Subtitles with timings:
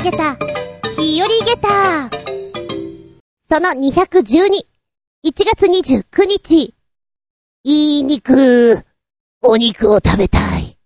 [0.00, 0.34] あげた、
[0.96, 2.08] 日和ゲタ
[3.50, 4.48] その212、
[5.26, 6.74] 1月29日、
[7.64, 8.82] いい肉、
[9.42, 10.78] お肉を食べたい。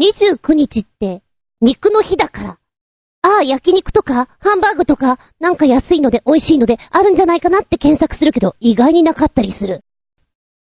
[0.00, 1.22] 29日って、
[1.60, 2.58] 肉の日だから。
[3.22, 9.84] ああ、焼肉とか、ハンバーグとか、なんか安いので美味しいのであるんじゃないかなって検索するけど、意外になかったりする。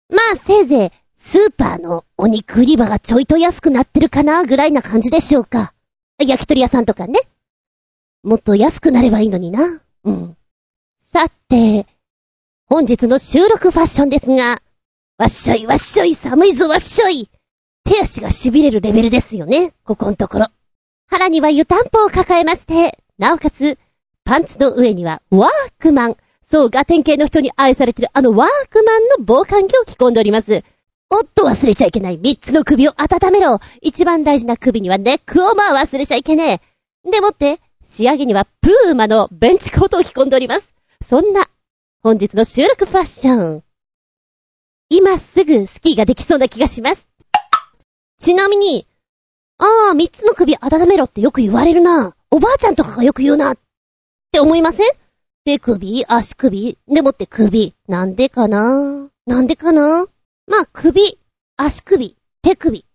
[0.10, 5.73] まあ、せいぜい、スーパーのお肉売り場がちょいと安くなってるかな、ぐらいな感じでしょうか。
[6.28, 7.20] 焼き鳥屋さんとかね。
[8.24, 9.82] もっと安くなればいいのにな。
[10.04, 10.38] うん。
[11.12, 11.86] さて、
[12.68, 14.62] 本日の収録ファッションですが、
[15.18, 17.30] わっしょいわっしょい寒いぞわっしょい
[17.84, 20.48] 手足が痺れるレベルですよね、ここのところ。
[21.08, 23.78] 腹には湯たんぽを抱えまして、なおかつ、
[24.24, 26.18] パンツの上にはワークマン。
[26.50, 30.64] そう、ガテン系の人に愛されてるあのワークマンの防寒着を着込んでおります。
[31.16, 36.60] おっと忘れちゃいけない三つの首を温めろ一番大事な首にはネックウォーマー忘れちゃいけね
[37.06, 40.74] えでもって、仕上げにはプーマのベンチコートを着込んでおります。
[41.08, 41.48] そんな、
[42.02, 43.64] 本日の収録ファッション。
[44.90, 47.08] 今すぐスキーができそうな気がします。
[48.20, 48.88] ちなみに、
[49.60, 52.16] ああ、三つの首温めろってよく言われるな。
[52.32, 53.52] おばあちゃんとかがよく言うな。
[53.52, 53.58] っ
[54.32, 54.88] て思いません？
[55.46, 57.76] 手首、足首、でもって首。
[57.88, 59.10] なんでかな？
[59.28, 60.08] なんでかな？
[60.48, 61.20] まあ、首、
[61.58, 62.86] 足首、手首。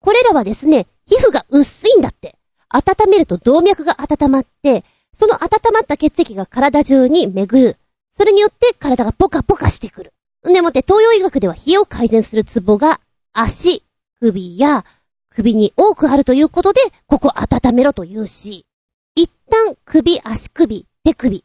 [0.00, 2.36] これらはですね、皮膚が薄いんだって。
[2.68, 7.76] 温めると動脈が温まって、その温まった血液が体中に巡る。
[8.12, 10.12] それによって体がポカポカしてくる。
[10.44, 13.00] でもって東洋医学では冷えを改善するツボが
[13.32, 13.84] 足、
[14.20, 14.84] 首や
[15.30, 18.66] 首に多くあるということで、ここ温めろと言うし、
[19.14, 21.44] 一旦首、足首、手首。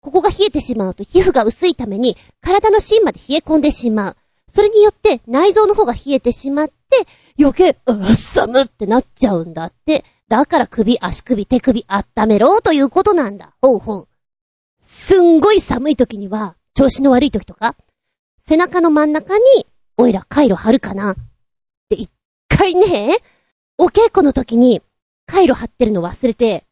[0.00, 4.16] ここが冷えてしまうと皮膚が薄いために体の芯まで冷え込んでしまう。
[4.48, 6.74] それによって内臓の方が冷えてしまって、
[7.38, 10.04] 余計、うっ寒ってなっちゃうんだって。
[10.28, 13.54] だから首、足首、手首温めろということなんだ。
[13.60, 14.08] ほうほう。
[14.80, 17.76] すんごい寒い時には、調子の悪い時とか、
[18.40, 19.42] 背中の真ん中に、
[19.96, 21.16] おいら回路貼るかな。
[21.88, 22.10] で、一
[22.48, 23.18] 回ね、
[23.78, 24.82] お稽古の時に、
[25.26, 26.64] 回路貼ってるの忘れて、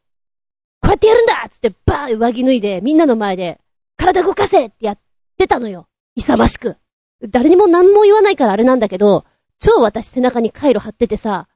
[0.81, 3.59] こうやってやるんだつってバーン上着脱いで、みんなの前で、
[3.95, 4.99] 体動かせってやっ
[5.37, 5.87] てたのよ。
[6.15, 6.77] 勇ましく。
[7.23, 9.25] 誰にも何も言わないからあれなんだけど、
[9.59, 11.47] 超私背中に回路貼っててさ、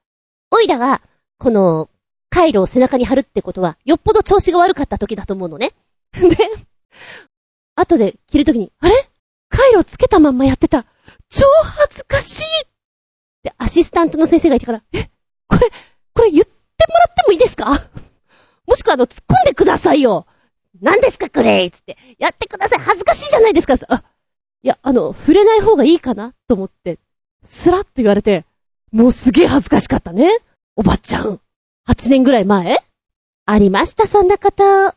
[0.50, 1.02] おいらが、
[1.38, 1.90] この、
[2.30, 5.72] 回路を背中に貼るってことは、よっぽど調子が悪かった時だと思うのね。
[6.12, 6.20] で、
[7.74, 9.08] 後で着るときに、あれ？
[9.48, 10.84] 回路つけたまんまやってた。
[11.28, 12.68] 超恥ずかしいっ
[13.42, 15.04] てアシスタントの先生がいたから、え、
[15.48, 15.70] これ、
[16.14, 16.50] これ言って
[16.88, 17.70] もらってもいいですか？
[18.66, 20.26] もしくはあの、突っ込んでくださいよ
[20.80, 21.70] 何ですかこれ？
[21.70, 21.96] つって。
[22.18, 24.02] やってください恥ずかしいじゃないですかあ、
[24.62, 26.34] いや、あの、触れない方がいいかな？
[26.48, 26.98] と思って、
[27.42, 28.44] スラッと言われて、
[28.92, 30.38] もうすげえ恥ずかしかったね。
[30.74, 31.40] おばちゃん。
[31.88, 32.78] 8年ぐらい前？
[33.46, 34.88] ありました、そんな方。
[34.88, 34.94] あ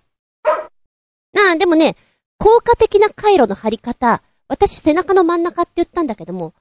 [1.54, 1.96] あ、でもね、
[2.38, 6.54] 効果的な回路の貼り方、私背中の真ん中って言ったんだけども、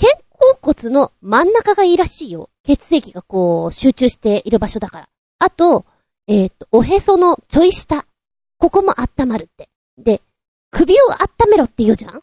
[0.00, 2.48] 肩甲骨の真ん中がいいらしいよ。
[2.64, 5.08] 血液がこう、集中している場所だから。
[5.38, 5.84] あと、
[6.26, 8.06] えっ、ー、と、おへそのちょい下。
[8.56, 9.68] ここも温まるって。
[9.98, 10.22] で、
[10.70, 12.22] 首を温めろって言うじゃん？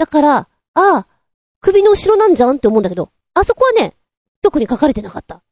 [0.00, 1.06] だから、ああ、
[1.60, 3.94] 首の後ろなんじゃんって思うんだけど、あそこはね、
[4.40, 5.34] 特に書かれてなかった。
[5.34, 5.42] あ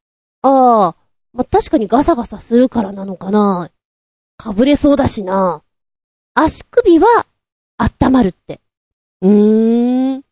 [0.40, 0.96] あ、
[1.34, 3.70] まあ、確かにガサガサするからなのかな。
[4.38, 5.62] かぶれそうだしな。
[6.32, 7.26] 足首は
[7.76, 8.62] 温まるって。
[9.20, 10.24] うーん。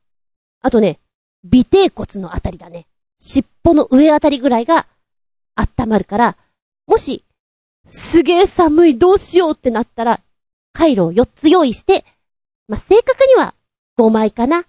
[0.63, 0.99] あとね、
[1.45, 2.87] 尾低骨のあたりだね。
[3.19, 4.87] 尻尾の上あたりぐらいが
[5.57, 6.39] 温まるから、
[6.87, 7.23] もし、
[7.85, 10.21] すげえ寒いどうしようってなったら、
[10.73, 12.07] 回路を4つ用意して、
[12.67, 13.55] まあ、正確には
[13.99, 14.65] 5枚かな。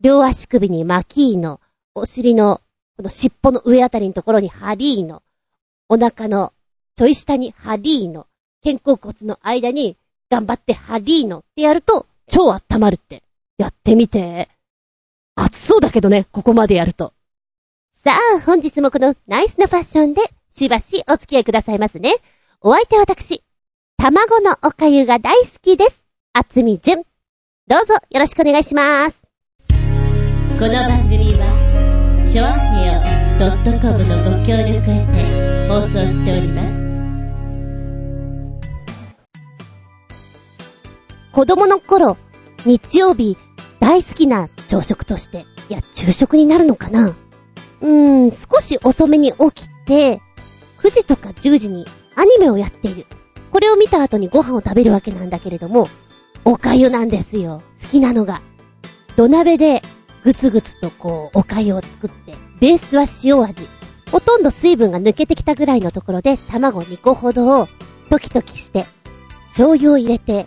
[0.00, 1.60] 両足首にマキーの、
[1.94, 2.60] お尻の、
[2.96, 5.22] この尻尾の上あたりのところにハリーの、
[5.88, 6.52] お腹の
[6.96, 8.26] ちょい下にハリーの、
[8.64, 9.96] 肩甲骨の間に
[10.30, 13.22] 頑張ってハリーのってやると超温まるって。
[13.58, 14.48] やってみて。
[15.36, 17.12] 暑そうだけどね、ここまでやると。
[17.94, 22.16] さあ、本日もこのナイスなファッションでしばしお付き合いくださいますね。
[22.60, 23.42] お相手は私、
[23.96, 26.02] 卵のおかゆが大好きです。
[26.32, 27.11] あつみじゅん。
[27.68, 29.20] どうぞよろしくお願いします。
[30.58, 33.00] この番組は、ちょあへよ
[33.80, 36.82] .com のご協力へて放送しております。
[41.30, 42.16] 子供の頃、
[42.66, 43.38] 日曜日、
[43.78, 47.14] 大好きな朝食として、いや、昼食になるのかな？
[47.80, 50.20] うーん、少し遅めに起きて、
[50.78, 51.86] 9時とか10時に
[52.16, 53.06] アニメをやっている。
[53.52, 55.88] これを見た後にご飯を食べるわけなんだけれども、
[56.44, 57.62] お粥なんですよ。
[57.80, 58.42] 好きなのが。
[59.16, 59.82] 土鍋で
[60.24, 63.68] ぐつぐつとこう、お粥を作って、ベースは塩味。
[64.10, 67.68] ほとんど水分が抜けてきたぐらいのところで卵2個ほどを
[68.10, 68.84] トキトキして、
[69.46, 70.46] 醤油を入れて、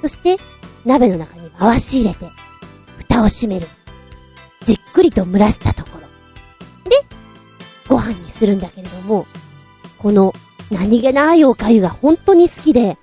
[0.00, 0.36] そして
[0.84, 2.26] 鍋の中に回し入れて、
[2.98, 3.66] 蓋を閉める。
[4.62, 6.00] じっくりと蒸らしたところ。
[6.90, 7.04] で、
[7.88, 9.26] ご飯にするんだけれども、
[9.98, 10.32] この
[10.70, 12.96] 何気ないお粥が本当に好きで、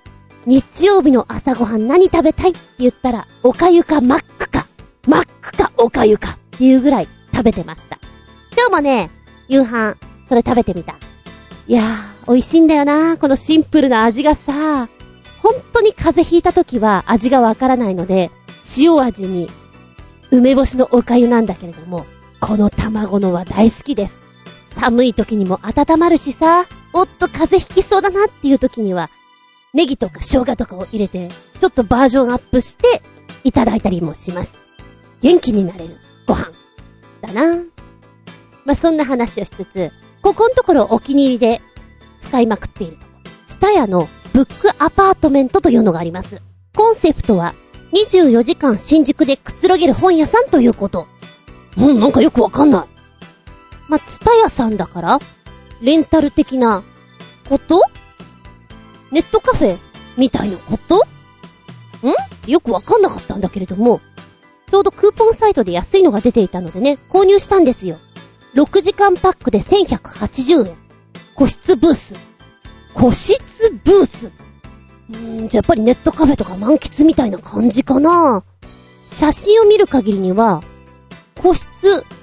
[0.46, 4.68] 日曜日の朝ごはん何食べたいって言ったら、お粥かマックか、
[5.08, 7.98] マックかお粥かっていうぐらい食べてました。
[8.56, 9.10] 今日もね、
[9.48, 9.96] 夕飯、
[10.28, 10.96] それ食べてみた。
[11.68, 14.90] いやー、美味しいんだよなこのシンプルな味がさ、
[15.42, 18.30] 本当に風邪ひいた時は味がわからないので、
[18.78, 19.50] 塩味に、
[20.32, 22.06] 梅干しのお粥なんだけれども、
[22.42, 24.18] この卵のは大好きです。
[24.78, 29.10] 寒い時にも温まるしさ、おっと風邪ひきそうだなっていう時には、
[29.74, 31.30] ネギとか生姜とかを入れて、
[31.60, 33.02] ちょっとバージョンアップして、
[33.44, 34.56] いただいたりもします。
[35.22, 35.98] 元気になれる
[36.28, 36.52] ご飯。
[37.22, 37.58] だな
[38.66, 39.92] まあ、そんな話をしつつ、
[40.22, 41.62] ここのところお気に入りで
[42.20, 43.06] 使いまくっていると。
[43.46, 46.42] ツタヤのブックアパートメントというのがあります。
[46.76, 47.56] コンセプトは、
[47.92, 51.08] 24時間新宿でくつろげる本屋さんということ。
[51.78, 52.94] うん、なんかよくわかんない。
[53.90, 55.20] まあ、ツタヤさんだから、
[55.82, 56.84] レンタル的な
[57.50, 57.82] こと？
[59.14, 59.78] ネットカフェ
[60.18, 60.98] みたいなこと？
[60.98, 62.52] ん？
[62.52, 64.02] よくわかんなかったんだけれども、
[64.72, 68.00] ちょうどクーポンサイトで安いのが出ていたのでね、購入したんですよ。
[68.56, 70.76] 6時間パックで1180円。
[71.36, 72.16] 個室ブース。
[72.96, 73.44] 個室
[73.86, 78.44] ブースうーん、じゃあやっぱりネットカフェとか満喫みたいな感じかな
[79.06, 80.64] 写真を見る限りには、
[81.40, 81.68] 個室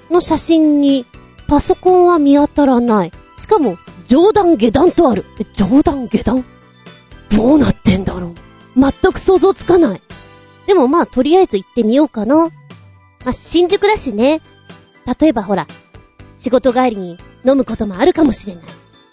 [0.09, 1.05] の写真に
[1.47, 3.11] パソコンは見当たらない。
[3.37, 3.77] しかも、
[4.07, 5.23] 上段下段とある。
[5.39, 6.43] え上段下段？
[7.35, 8.35] どうなってんだろう
[8.75, 10.01] 全く想像つかない。
[10.67, 12.35] でもまあ、とりあえず行ってみようかな。
[12.45, 12.51] ま
[13.25, 14.41] あ、新宿だしね。
[15.19, 15.67] 例えばほら、
[16.35, 18.63] 仕事帰りに飲むこともあるかもしれない。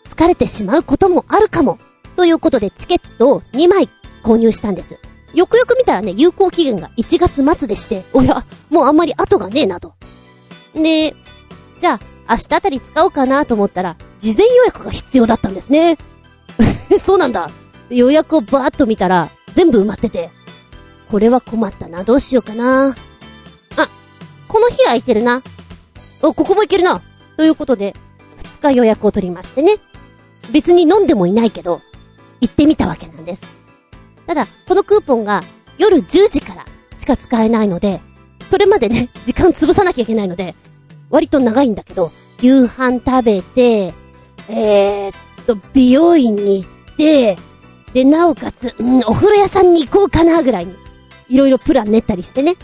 [0.05, 1.79] 疲れてしまうこともあるかも。
[2.17, 3.88] ということでチケットを2枚
[4.25, 4.99] 購入したんです。
[5.35, 9.94] よくよく見たらね、有効期限が1月末でして、おや、もうあんまり後がねえなと。
[10.75, 11.15] で、
[11.81, 15.99] じゃあ、明日あたり使おうかなと思ったら、事前予約が必要だったんですね。
[16.99, 17.50] そうなんだ。
[17.90, 20.31] 予約をバーッと見たら、全部埋まってて。
[21.11, 22.05] これは困ったな。
[22.05, 22.94] どうしようかな。
[23.76, 23.88] あ、
[24.46, 25.43] この日空いてるな。
[26.23, 27.02] お、ここも行けるな。
[27.37, 27.94] ということで、
[28.61, 29.76] 2日予約を取りましてね。
[30.52, 31.81] 別に飲んでもいないけど、
[32.40, 33.43] 行ってみたわけなんです。
[34.26, 35.43] ただ、このクーポンが
[35.79, 36.64] 夜10時から
[36.96, 38.00] しか使えないので、
[38.44, 40.55] それまでね、 時間潰さなきゃいけないので、
[41.11, 43.94] 割と長いんだけど、夕飯食べて、
[44.49, 47.38] えー、っと、美容院に行って、
[47.93, 50.75] で、なおかつ、うん、お風呂屋さんに行こうかなぐらいに、
[51.29, 52.56] いろいろプラン練ったりしてね。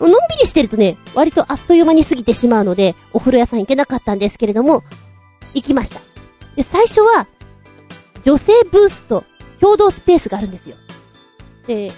[0.00, 4.82] のんびりしてるとね、割とあっという間に過ぎてしまうので、お風呂屋さん行けなかったんですけれども、
[5.54, 6.00] 行きました。
[6.56, 7.26] で、最初は、
[8.22, 9.24] 女性ブースと
[9.60, 10.76] 共同スペースがあるんですよ。
[11.66, 11.92] で、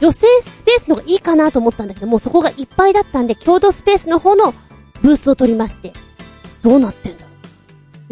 [0.00, 4.54] 女性スペースの方がいいかなと思ったんだけどもう、そこがいっぱいだったんで、共同スペースの方の
[5.02, 5.92] ブースを取りまして、
[6.62, 7.28] どうなってんだろ。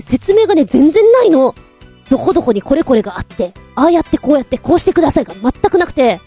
[0.00, 1.54] 説明がね、全然ないの。
[2.08, 6.20] どこどこにこれこれがあって、ああやってこうやってこうしてくださいが全くなくて、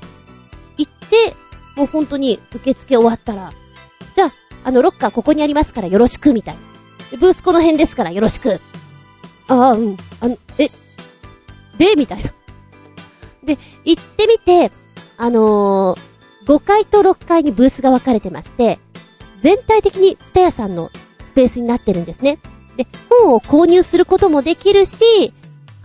[0.78, 1.36] 行って、
[1.76, 3.52] もう本当に受付終わったら、
[4.16, 4.34] じゃあ、
[4.66, 7.18] あの、ロッカーここにありますからよろしく、みたいな。
[7.18, 8.60] ブースこの辺ですからよろしく。
[9.48, 9.98] ああ、うん。
[10.20, 10.70] あの、え、
[11.78, 12.32] で、みたいな。
[13.44, 14.72] で、行ってみて、
[15.18, 18.80] あのー、5階と6階にブースが分かれてまして、
[19.42, 20.92] 全体的にスタヤさんの
[21.28, 22.40] スペースになってるんですね。
[22.76, 25.34] で、本を購入することもできるし、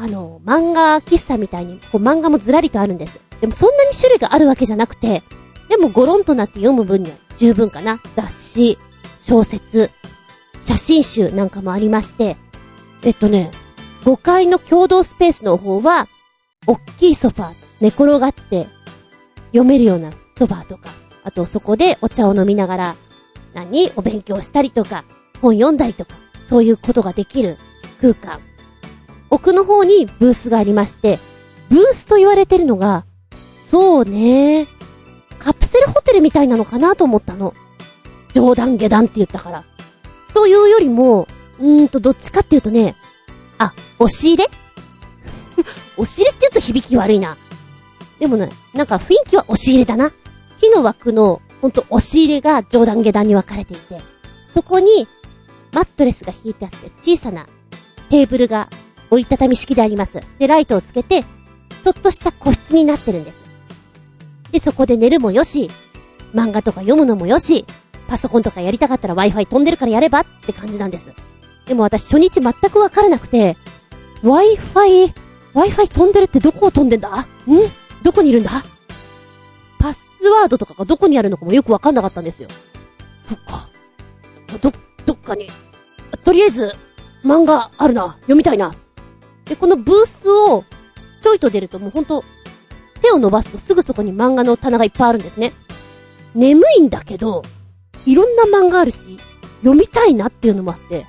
[0.05, 3.19] あの、漫画喫茶みたいに、こう漫画もずらりとあるんです。
[3.41, 5.23] でもそんなに種類があるわけじゃなくて、
[5.71, 7.99] でもゴロンとなって読む分には十分かな。
[8.15, 8.79] 雑誌、
[9.19, 9.91] 小説、
[10.61, 12.37] 写真集なんかもありまして、
[13.03, 13.51] えっとね、
[14.03, 16.07] 5階の共同スペースの方は、
[16.67, 18.69] おっきいソファー、寝転がって
[19.53, 20.91] 読めるようなソファーとか、
[21.23, 22.97] あとそこでお茶を飲みながら、
[23.55, 23.91] 何？
[23.97, 25.05] お勉強したりとか、
[25.41, 27.57] 本読んだりとか、そういうことができる
[28.03, 28.41] 空間。
[29.35, 31.19] 奥の方にブースがありまして、
[31.69, 33.05] ブースと言われてるのが、
[33.61, 34.69] そうね、
[35.41, 37.53] カプセルホテルみたいなのかなと思ったの。
[38.33, 39.65] 上段下段って言ったから。
[40.35, 41.27] というよりも、
[41.59, 42.95] うーんと、どっちかっていうとね、
[43.59, 44.45] あ、押し入れ？
[45.99, 47.37] 押し入れって言うと響き悪いな。
[48.21, 50.13] でもね、なんか雰囲気は押し入れだな。
[50.61, 54.01] 木の枠の、ほんと押し入れが上段下段に分かれていて、
[54.55, 55.09] そこに、
[55.73, 57.49] マットレスが引いてあって、小さな
[58.11, 58.69] テーブルが
[59.15, 60.21] 折りたたみ式であります。
[60.39, 61.25] で、ライトをつけて、
[61.83, 63.45] ちょっとした個室になってるんです。
[64.53, 65.71] で、そこで寝るもよし、
[66.35, 67.65] 漫画とか読むのもよし、
[68.09, 71.13] パソコンとかやりたかったら Wi-Fi 飛んでるからやればって感じなんです。
[71.67, 73.57] でも私初日全くわからなくて、
[74.23, 75.15] Wi-Fi、
[75.55, 77.21] Wi-Fi 飛んでるってどこを飛んでんだ？
[77.21, 77.27] ん？
[78.03, 78.63] どこにいるんだ？
[79.79, 82.49] パスワードとかがどこにあるのかもよくわかんなかったんですよ。
[83.25, 83.69] そっか。
[84.61, 84.73] ど、
[85.07, 85.49] どっかに。
[86.25, 86.75] とりあえず、
[87.25, 88.17] 漫画あるな。
[88.21, 88.75] 読みたいな。
[89.47, 90.65] で、このブースを、
[91.23, 92.25] ちょいと出るともうほんと、
[93.01, 95.53] 手を伸ばすとすぐそこに漫画の棚がいっぱいあるんですね。
[96.35, 97.43] 眠いんだけど、
[98.07, 99.19] いろんな漫画あるし、
[99.63, 101.07] 読みたいなっていうのもあって、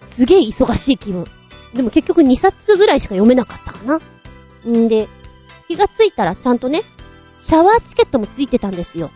[0.00, 1.24] すげえ忙しい気分。
[1.74, 4.00] でも結局2冊ぐらいしか読めなかったかな。
[4.70, 5.08] んで、
[5.68, 6.82] 気がついたらちゃんとね、
[7.38, 9.10] シャワーチケットもついてたんですよ。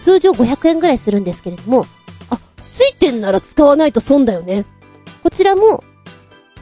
[0.00, 1.86] 通常500円ぐらいするんですけれども、
[2.30, 2.38] あ、
[2.70, 4.64] ついてんなら使わないと損だよね。
[5.22, 5.82] こちらも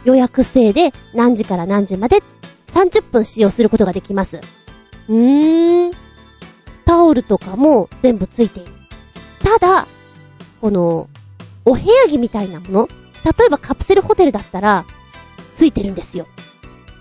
[0.04, 2.22] 予約制で何時から何時まで
[2.68, 4.40] 30分使用することができます。
[5.08, 5.92] うーん。
[6.84, 8.72] タオルとかも全部ついている。
[9.38, 9.86] ただ、
[10.60, 11.08] この、
[11.64, 12.88] お部屋着みたいなもの
[13.24, 14.84] 例えばカプセルホテルだったら、
[15.54, 16.26] ついてるんですよ。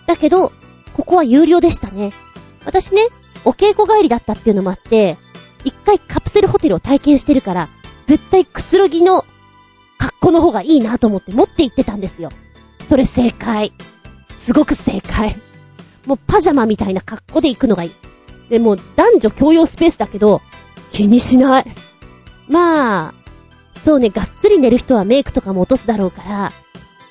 [0.08, 0.51] だけど、
[0.93, 2.12] ここは有料でしたね。
[2.65, 3.08] 私ね、
[3.43, 5.17] お稽古帰りだったっていうのもあって、
[5.63, 7.70] 一回カプセルホテルを体験してるから、
[8.05, 9.25] 絶対くつろぎの
[9.98, 12.29] 格好の方がいいなと思って持って行ってたんですよ。
[12.92, 13.72] それ正解。
[14.36, 15.34] すごく正解。
[16.06, 17.92] もうパジャマみたいな格好で行くのがいい。
[18.50, 20.42] で、も男女共用スペースだけど、
[20.92, 21.66] 気にしない。
[22.50, 23.14] まあ、
[23.80, 26.52] そうね、がっつり寝る人はメイクとかも落とすだろうから、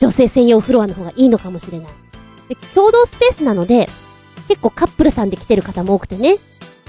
[0.01, 1.89] 女性専用フロアの方がいいのかもしれない。
[2.51, 3.89] で、共同スペースなので、
[4.49, 6.37] 結構カップルさんで来てる方も多くてね。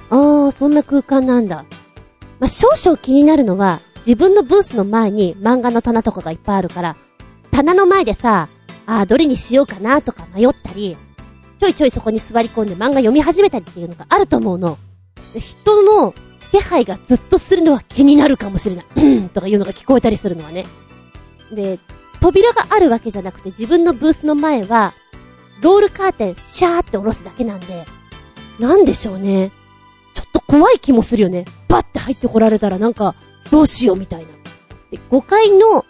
[0.09, 1.63] あー、そんな空間なんだ。
[2.41, 6.97] まあ、少々気になるのは、自分のブースの前に漫画の棚とかがいっぱいあるから、
[7.51, 8.49] 棚の前でさ、
[8.85, 10.97] あー、どれにしようかなとか迷ったり、
[11.59, 14.77] ちょいちょいそこに座り込んで漫画読み始めたりっていうのがあると思うの。
[15.37, 16.13] 人の
[16.51, 19.29] 気配がずっとするのは気になるかもしれない。
[19.29, 20.65] とかいうのが聞こえたりするのはね。
[21.53, 21.79] で、
[22.19, 24.93] 扉があるわけじゃなくて自分のブースの前は、
[25.61, 27.85] ロールカーテンシャーって下ろすだけなんで、
[28.59, 29.51] なんでしょうね。
[30.13, 31.45] ちょっと怖い気もするよね。
[31.67, 33.15] バッて入ってこられたらなんか、
[33.49, 34.27] どうしようみたいな。
[34.91, 35.85] で、5階の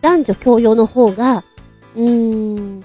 [0.00, 1.44] 男女共用の方が、
[1.96, 2.84] うーん、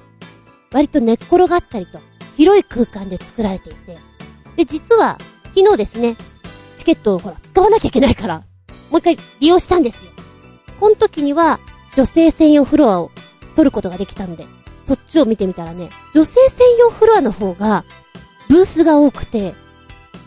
[0.72, 2.00] 割と寝っ転がったりと、
[2.38, 3.98] 広い空間で作られていて。
[4.56, 5.18] で、実は、
[5.56, 6.16] 昨日ですね、
[6.76, 8.44] チケットをほら、使わなきゃいけないから、
[8.92, 10.12] もう一回利用したんですよ。
[10.80, 11.60] この時には、
[11.96, 13.12] 女性専用フロアを
[13.56, 14.48] 取ることができたんで、
[14.86, 17.84] そっちを見てみたらね、女性専用フロアの方が、
[18.48, 19.56] ブースが多くて、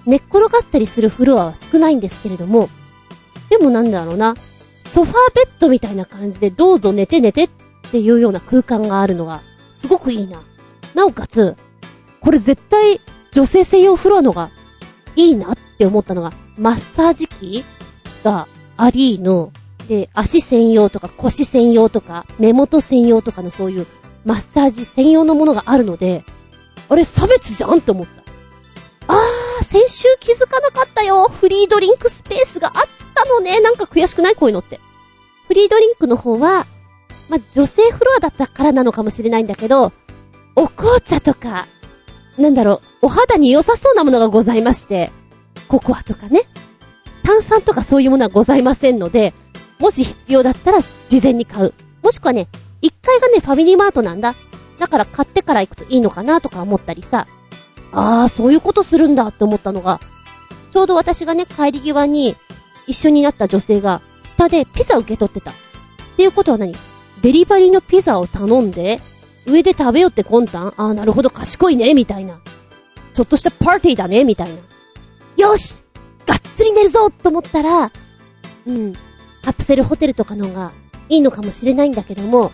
[0.07, 2.69] 寝っ転がったりするフロアは少ないんですけれども、
[3.49, 4.35] でもなんだろうな、
[4.87, 7.51] ソファーベッドみたいな感じでどうぞ寝て寝てっ
[7.89, 10.43] っていうような空間があるのが、すごくいいな。
[10.95, 11.57] なおかつ、
[12.21, 13.01] これ絶対
[13.33, 14.51] 女性専用フロアのが
[15.17, 17.65] いいなって思ったのが、マッサージ機
[18.23, 18.47] が
[18.77, 19.53] ありの、
[19.89, 23.87] で、足専用とか腰専用とか目元専用とかのそういう
[24.25, 26.25] マッサージ専用のものがあるので、
[26.89, 28.23] あれ差別じゃんって思った。
[29.12, 31.25] あー、先週気づかなかったよ。
[31.25, 32.75] フリードリンクスペースがあっ
[33.15, 33.59] たのね。
[33.61, 34.37] なんか悔しくない？
[34.37, 34.79] こういうのって。
[35.49, 36.67] フリードリンクの方は、
[37.29, 39.93] ま女性フロアだったからなのかもしれないんだけど、
[40.57, 41.67] お紅茶とか、
[42.38, 45.11] なんだろう、お肌に良さそうなものがございまして、
[45.69, 46.43] ココアとかね。
[47.23, 49.33] 炭酸とかそういうものはございませんので、
[49.79, 51.75] もし必要だったら事前に買う。
[52.02, 52.49] もしくはね、
[52.83, 54.35] 1階がね、ファミリーマートなんだ。
[54.79, 57.26] だから買ってから行くといいのかなとか思ったりさ。
[57.93, 60.00] あー、そういうことするんだって思ったのが、
[60.73, 62.37] ちょうど私がね、帰り際に
[62.87, 65.50] 一緒になった女性が、下でピザ受け取ってた。
[65.50, 65.55] っ
[66.17, 66.75] ていうことは何？
[67.23, 69.00] デリバリーのピザを頼んで、
[69.47, 70.75] 上で食べよって魂胆？
[70.76, 72.41] あー、なるほど、賢いね、みたいな。
[73.14, 74.57] ちょっとしたパーティーだね、みたいな。
[75.37, 75.83] よし
[76.26, 77.93] がっつり寝るぞと思ったら、
[78.67, 78.93] うん、
[79.43, 80.73] カプセルホテルとかのが
[81.09, 82.52] いいのかもしれないんだけども、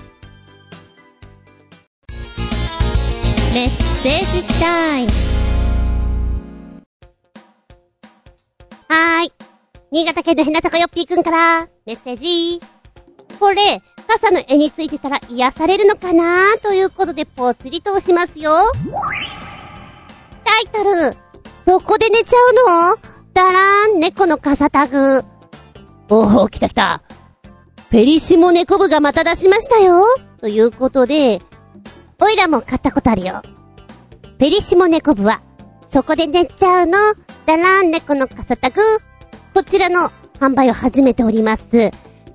[3.54, 3.70] メッ
[4.02, 5.12] セージタイム。
[8.88, 9.34] はーい。
[9.92, 12.60] 新潟県のひなちゃかよっぴーくんから、メッセージ。
[13.40, 18.52] これ、傘の絵についてたら癒されるのかなということでぽつりと押しますよ。
[20.44, 21.16] タイトル、
[21.66, 23.02] そこで寝ちゃうの？
[23.34, 25.24] だらーん、猫の傘タグ。
[26.10, 27.02] おお、来た来た。
[27.90, 30.04] ペリシモ猫部がまた出しましたよ。
[30.42, 31.42] ということで、
[32.20, 33.42] おいらも買ったことあるよ。
[34.38, 35.42] ペリシモ猫部は、
[35.90, 36.98] そこで寝ちゃうの？
[37.46, 38.82] だらーん、猫の傘タグ。
[39.54, 41.92] こちらの販売を始めております。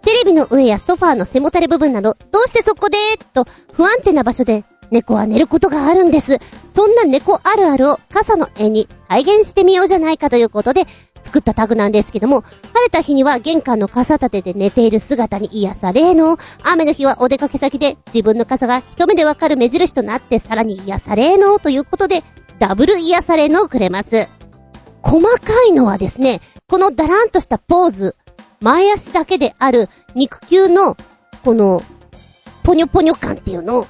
[0.07, 2.97] テレビの上やソファーの背もたれ部分など、どうしてそこで？
[3.35, 6.39] と不安定な場所で猫は寝ることがあるんです。
[6.73, 10.85] そんな猫あるあるを傘の絵に再現してみようじゃないかということで
[11.23, 22.23] 作ったタグなんですけども、晴れた日には玄関の傘立てで寝ている姿に癒されの、雨の日はお出かけ先で自分の傘が一目でわかる目印となってさらに癒されのということで、
[22.61, 24.29] ダブル癒されのをくれます。
[25.03, 28.15] 細かいのはですね、このダランとしたポーズ、
[28.61, 30.97] 前足だけである肉球の、
[31.45, 31.83] この、
[32.63, 33.87] ぽにょぽにょ感っていうのを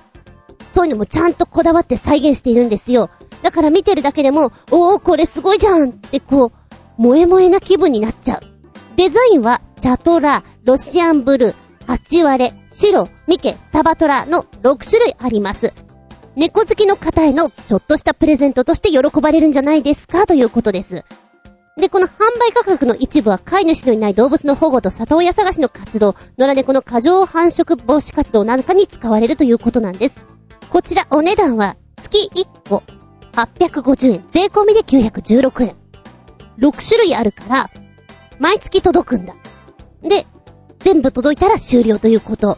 [0.74, 3.08] そういうのもちゃんとこだわって再現しているんですよ。
[3.42, 6.52] だから見てるだけでも、おー、これすごいじゃんってこ
[6.98, 8.40] う、萌え萌えな気分になっちゃう。
[8.96, 11.54] デザインは、チャトラ、ロシアンブルー、
[11.86, 15.72] ハチワレ、白、ミケ、サバトラの6種類あります。
[16.34, 20.26] 猫好きの方へのちょっとしたプレゼントとして喜ばれるんじゃないですか？
[20.26, 21.04] ということです。
[21.76, 22.10] で、この販
[22.40, 30.22] 売価格の一部は飼い主のいない動物の保護と里親探しの活動、野良猫の過剰繁殖防止活動なんかに使われるということなんです。
[30.70, 32.82] こちらお値段は月1個
[33.32, 35.76] 850円、税込みで916円。
[36.58, 37.70] 6種類あるから、
[38.38, 39.34] 毎月届くんだ。
[40.02, 40.26] で、
[40.78, 42.56] 全部届いたら終了ということ。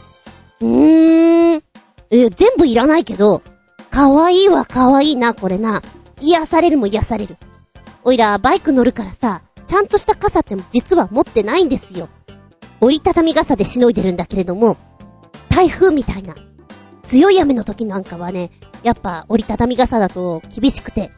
[0.61, 1.63] うーん。
[2.11, 3.43] え、全部いらないけど、
[3.91, 5.83] かわいいはかわいいな、これな。
[6.21, 7.37] 癒されるも癒される。
[8.05, 12.09] おいら、バイク乗るからさ、ちゃんとした傘って実は持ってないんですよ。
[12.81, 14.77] 折りたたみ傘でしのいでるんだけれども、
[15.49, 16.35] 台風みたいな、
[17.03, 18.51] 強い雨の時なんかはね、
[18.83, 21.11] やっぱ折りたたみ傘だと厳しくて、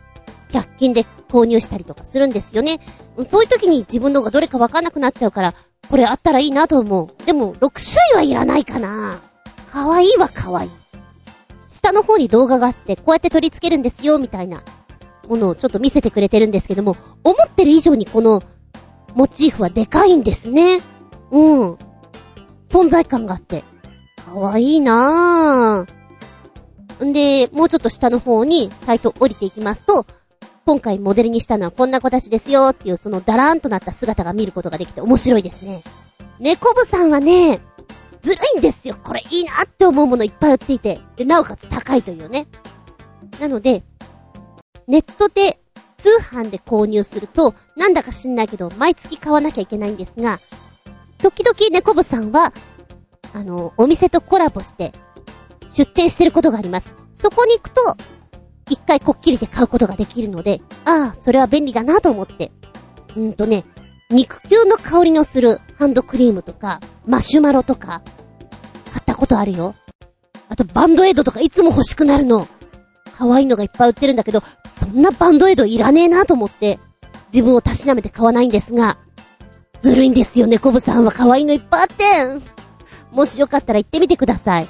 [0.51, 2.81] 100均で購入したりとかするんですよね。
[3.23, 5.55] そういう時に自分のがどれかわかんなくなっちゃうから、
[5.89, 7.25] これあったらいいなと思う。
[7.27, 9.21] でも、6種類はいらないかな。
[9.71, 10.71] かわいいはかわいい。
[11.69, 14.63] 下の方に動画があって、こうやって取り付けるんですよ、みたいな
[15.31, 18.43] ものをちょっと見せてくれてるんですけども、思ってる以上にこの、
[19.15, 20.81] モチーフはでかいんですね。
[21.31, 21.79] うん。
[22.69, 23.63] 存在感があって。
[24.25, 27.05] かわいいなぁ。
[27.05, 30.05] んで、もうちょっと下の方にサイト降りていきますと、
[30.67, 35.83] 今回モデルにしたのはこんな子たちですよっていうそのダラーンとなった姿が見ることができて面白いですね。
[36.39, 37.61] 猫部さんはね、
[38.21, 38.97] ずるいんですよ。
[39.03, 41.01] これいいなって思うものいっぱい売っていて。
[41.17, 42.47] で、なおかつ高いというね。
[43.41, 43.83] なので、
[44.91, 45.61] ネットで、
[45.97, 50.41] 通販で購入すると、なんだか知んないけど、毎月買わなきゃいけないんですが、
[51.19, 52.53] 時々猫部さんは、
[53.33, 54.93] あの、お店とコラボして、
[55.69, 56.91] 出店してることがあります。
[57.23, 57.97] そこに行くと、
[58.69, 62.51] 一回こっきりで買うことができるので、ああ、それは便利だなと思って。
[63.17, 63.65] うんとね、
[64.11, 68.03] 肉球の香りのするハンドクリームとか、マシュマロとか、
[68.93, 69.77] 買ったことあるよ。
[70.49, 72.49] あとバンドエイドとかいつも欲しくなるの。
[73.21, 76.79] 可愛いのがいっぱい売ってるんだけど、そんなバンドエイドいらねえなと思って、
[77.31, 78.97] 自分をたしなめて買わないんですが、
[79.83, 82.05] ずるいんですよ、猫部さんは可愛いのいっぱいあって。
[83.13, 84.69] もしよかったら行ってみてください。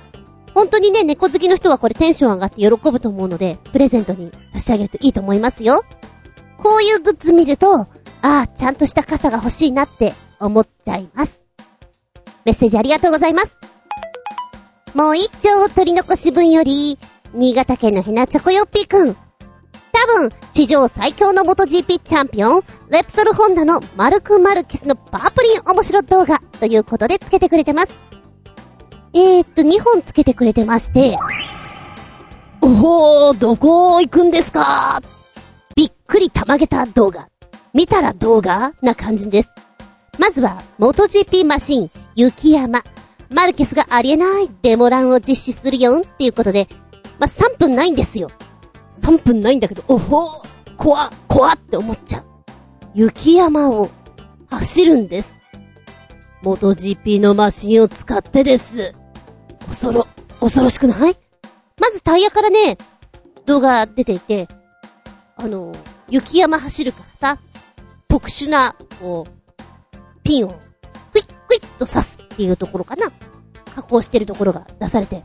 [0.52, 5.84] 本当にね、猫好きの人はこれテンション上がって喜ぶと思うので、プレゼントに差し上げるといいと思いますよ。
[6.58, 7.86] こういうグッズ見ると、あ
[8.22, 11.40] あ、ちゃんとした傘が欲しいなって思っちゃいます。
[12.44, 13.56] メッセージありがとうございます。
[14.92, 16.98] もう一丁取り残し分より、
[17.33, 19.14] 新潟県のヘナチョコヨッピーくん。
[19.14, 19.19] 多
[20.07, 27.93] 分、史上最強の元 GP チャンピオン、レプソルホンダのマルク・マルケスのパープリン面白動画ということでつけてくれてます。
[29.12, 31.16] えー、っと、2本つけてくれてまして、
[32.62, 35.01] おー、どこ行くんですか？
[35.77, 37.29] びっくりたまげた動画。
[37.73, 39.51] 見たら動画な感じです。
[40.19, 42.83] まずは、元 GP マシン、雪山。
[43.31, 46.69] マルケスがありえないデモランを実施するよんっていうことで、
[47.20, 48.30] まあ、3分ないんですよ。
[49.02, 50.42] 3分ないんだけど、おほ
[50.78, 52.24] 怖、怖って思っちゃう。
[52.94, 53.90] 雪山を
[54.48, 55.38] 走るんです。
[56.42, 58.94] 元 GP のマシンを使ってです。
[59.68, 60.06] 恐ろ、
[60.40, 61.16] 恐ろしくない？
[61.78, 62.78] まずタイヤからね、
[63.44, 64.48] 動画出ていて、
[65.37, 65.72] あの、
[66.09, 67.40] 雪山走るからさ、
[68.09, 70.59] 特殊な、こう、ピンを、
[71.12, 73.12] クイックイッと刺すっていうところかな。
[73.74, 75.22] 加工してるところが出されて。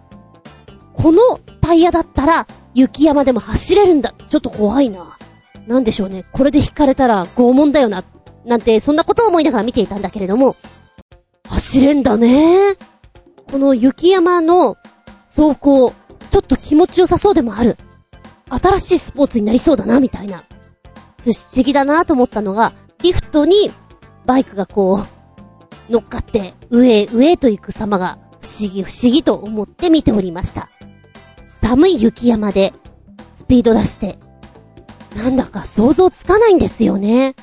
[0.96, 4.14] このタイヤだったら、雪山でも走れるんだ。
[4.30, 5.18] ちょっと怖いな。
[5.68, 6.26] なんでしょうね。
[6.32, 8.04] これで引かれたら拷問だよな。
[8.46, 10.56] なんて、そんなことを思いながら見ていたんだけれども、
[11.50, 12.76] 走れんだね。
[13.52, 14.78] この雪山の
[15.26, 15.94] 走行、
[16.32, 17.78] ちょっと気持ちよさそうでもある。
[18.50, 20.44] 新しいスポーツになりそうだな、みたいな。
[21.24, 23.72] 不思議だなと思ったのが、リフトに
[24.26, 25.04] バイクがこ
[25.90, 30.70] う、乗っかって上へ上へと行く様が不思議不思議と思って見ておりました。
[31.68, 32.74] 寒い雪山で
[33.34, 34.20] スピード出して、
[35.16, 37.36] なんだか想像つかないんですよね。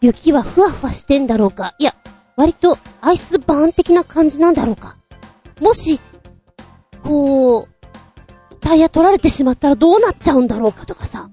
[0.00, 1.94] 雪はふわふわしてんだろうかいや、
[2.36, 4.96] 割とアイスバーン的な感じなんだろうか
[5.60, 6.00] もし、
[7.04, 11.30] こう、タイヤ取られてしまったらどうなっちゃうんだろうかとかさ。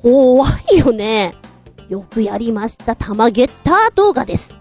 [0.00, 1.34] 怖いよね。
[1.90, 2.96] よくやりました。
[2.96, 4.54] 玉ゲッター動画です。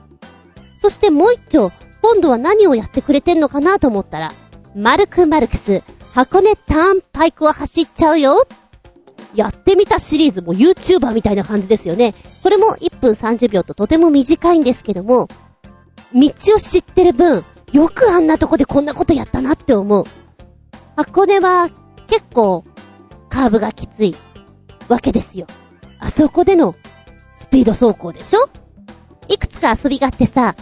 [0.76, 4.34] そしてもう一丁、今度は何をやってくれてんのかなと思ったら、
[4.76, 5.82] マルクマルクス、
[6.14, 8.46] 箱根ターンパイクを走っちゃうよ。
[9.34, 12.14] やってみたシリーズも YouTuber みたいな感じですよね。
[12.44, 15.28] これも1分30秒ととても短いんですけども、
[16.14, 20.06] 道を知ってる分、よくあんなとこでこんなことやったなって思う。
[20.96, 21.72] 箱根は
[22.06, 22.64] 結構
[23.30, 24.16] カーブがきつい
[24.90, 25.48] わけですよ。
[25.98, 26.76] あそこでの
[27.34, 28.50] スピード走行でしょ？
[29.30, 30.56] いくつか遊びがあってさ、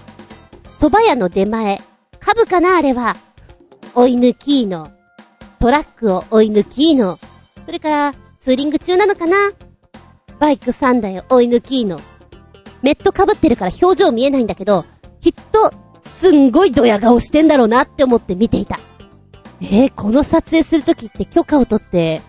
[0.80, 1.82] 蕎麦屋の出前、
[2.22, 3.18] カブかなあれは、
[3.96, 4.90] 追い抜きの、
[5.62, 7.20] トラックを追い抜きの、
[7.68, 9.36] それから、ツーリング中なのかな？
[10.40, 12.00] バイク3台を追い抜きの。
[12.82, 14.86] メット被ってるから表情見えないんだけど、
[15.22, 15.72] きっと、
[16.02, 18.80] すんごいドヤ顔してんだろうなって思って見ていた。
[19.62, 22.24] えー、この撮影するときって許可を取って、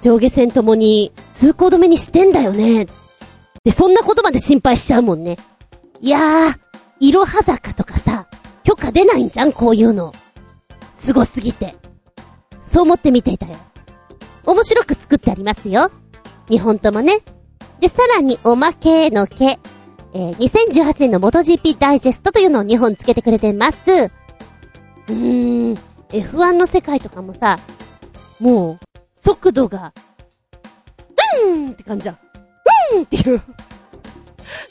[0.00, 2.88] 上下線ともに通行止めにしてんだよね。
[3.62, 5.36] で、そんなことまで心配しちゃうもんね。
[6.00, 6.54] いやー、
[6.98, 8.26] いろは坂とかさ、
[8.64, 10.12] 許可出ないんじゃん、こういうの。
[10.96, 11.76] すごすぎて。
[12.68, 13.56] そう思って見ていたよ。
[14.44, 15.90] 面白く作ってありますよ。
[16.50, 17.20] 日本ともね。
[17.80, 19.58] で、さらにおまけのけ。
[20.12, 23.80] えー、2018年の MotoGP ダイジェストというのを2本つけてくれてます。
[23.90, 25.74] うーん、
[26.10, 27.58] F1 の世界とかもさ、
[28.38, 28.78] もう、
[29.12, 29.94] 速度が、
[31.44, 32.18] うーんって感じじゃん。
[32.96, 33.38] うんっていう。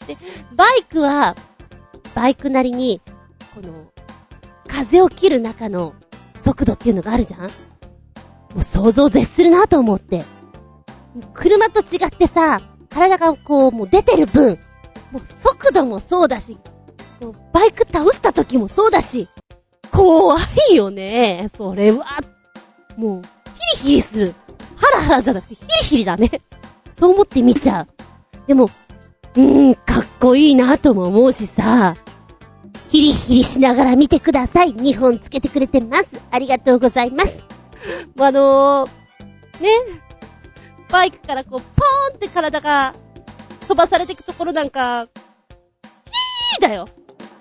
[0.07, 0.17] で、
[0.55, 1.35] バイクは、
[2.13, 3.01] バイクなりに、
[3.55, 3.73] この、
[4.67, 5.93] 風を切る中の
[6.39, 7.49] 速度っていうのがあるじゃん
[8.53, 10.23] もう想像絶するなと思って。
[11.33, 14.59] 車と違ってさ、体がこう、もう出てる分、
[15.11, 16.57] もう速度もそうだし、
[17.53, 19.27] バイク倒した時もそうだし、
[19.91, 20.37] 怖
[20.71, 21.49] いよね。
[21.55, 22.05] それは、
[22.95, 23.21] もう、
[23.81, 24.33] ヒリヒリする。
[24.75, 26.29] ハラハラじゃなくてヒリヒリだね。
[26.97, 27.87] そう思って見ちゃう。
[28.47, 31.95] でも、うーん、かっこいいなとも思うしさ、
[32.89, 34.73] ヒリヒリしながら見てください。
[34.73, 36.07] 2本つけてくれてます。
[36.31, 37.46] ありがとうございます。
[38.19, 39.69] あのー、ね、
[40.89, 42.93] バイクからこう、ポーンって体が
[43.67, 46.87] 飛ばされていくところなんか、ヒーだよ。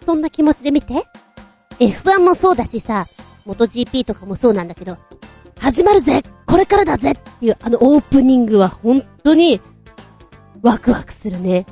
[0.04, 1.04] そんな気持ちで見て。
[1.78, 3.06] F1 もそうだしさ、
[3.44, 4.98] 元 GP とかもそうなんだけど、
[5.58, 6.22] 始まるぜ。
[6.46, 7.12] これからだぜ。
[7.12, 9.60] っていうあのオープニングは本当に
[10.62, 11.66] ワクワクするね。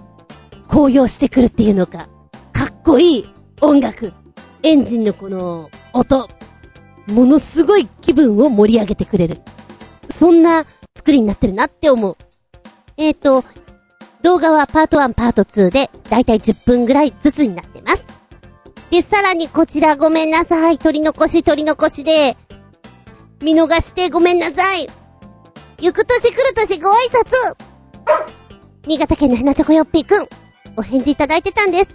[0.69, 2.09] 高揚してくるっていうのか、
[2.53, 3.29] かっこいい
[3.61, 4.13] 音楽、
[4.63, 6.29] エンジンのこの音、
[7.07, 9.40] ものすごい気分を盛り上げてくれる。
[10.11, 10.64] そんな
[10.95, 12.17] 作りになってるなって思う。
[12.97, 13.45] えっ、ー、と、
[14.23, 18.05] 動画はパート1、パート2で、だいたい10分ぐらいずつになってます。
[18.90, 20.79] で、さらにこちらごめんなさい。
[20.79, 22.37] 取り残し取り残しで、
[23.43, 24.88] 見逃してごめんなさい。
[25.81, 27.75] 行く年来る年ご挨拶
[28.87, 30.27] 新潟県のヘナチョコヨッピーくん、
[30.77, 31.95] お返事いただいてたんです。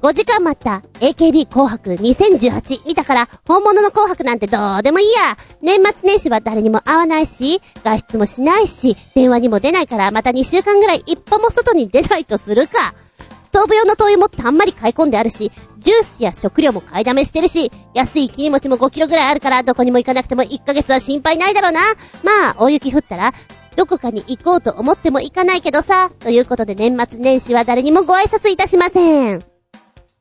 [0.00, 5.36] 5時間待った AKB 紅白2018見たから本物の紅白なんてどうでもいいや。
[5.60, 12.94] 年末年始は誰にも会わないし、外出もしないし、電話にも出ないからまた2週間ぐらい一歩も外に出ないとするか。
[13.42, 21.80] ストーブ用の灯油もたんまり買い込んであるし、ジュースや食料も買いだめしてるし、安い切り餅も5キロぐらいあるからどこにも行かなくても1ヶ月は心配ないだろうな。
[22.22, 23.32] まあ、大雪降ったら、
[23.74, 26.10] どこかに行こうと思っても行かないけどさ。
[26.18, 29.57] ということで年末年始は誰にもご挨拶いたしません。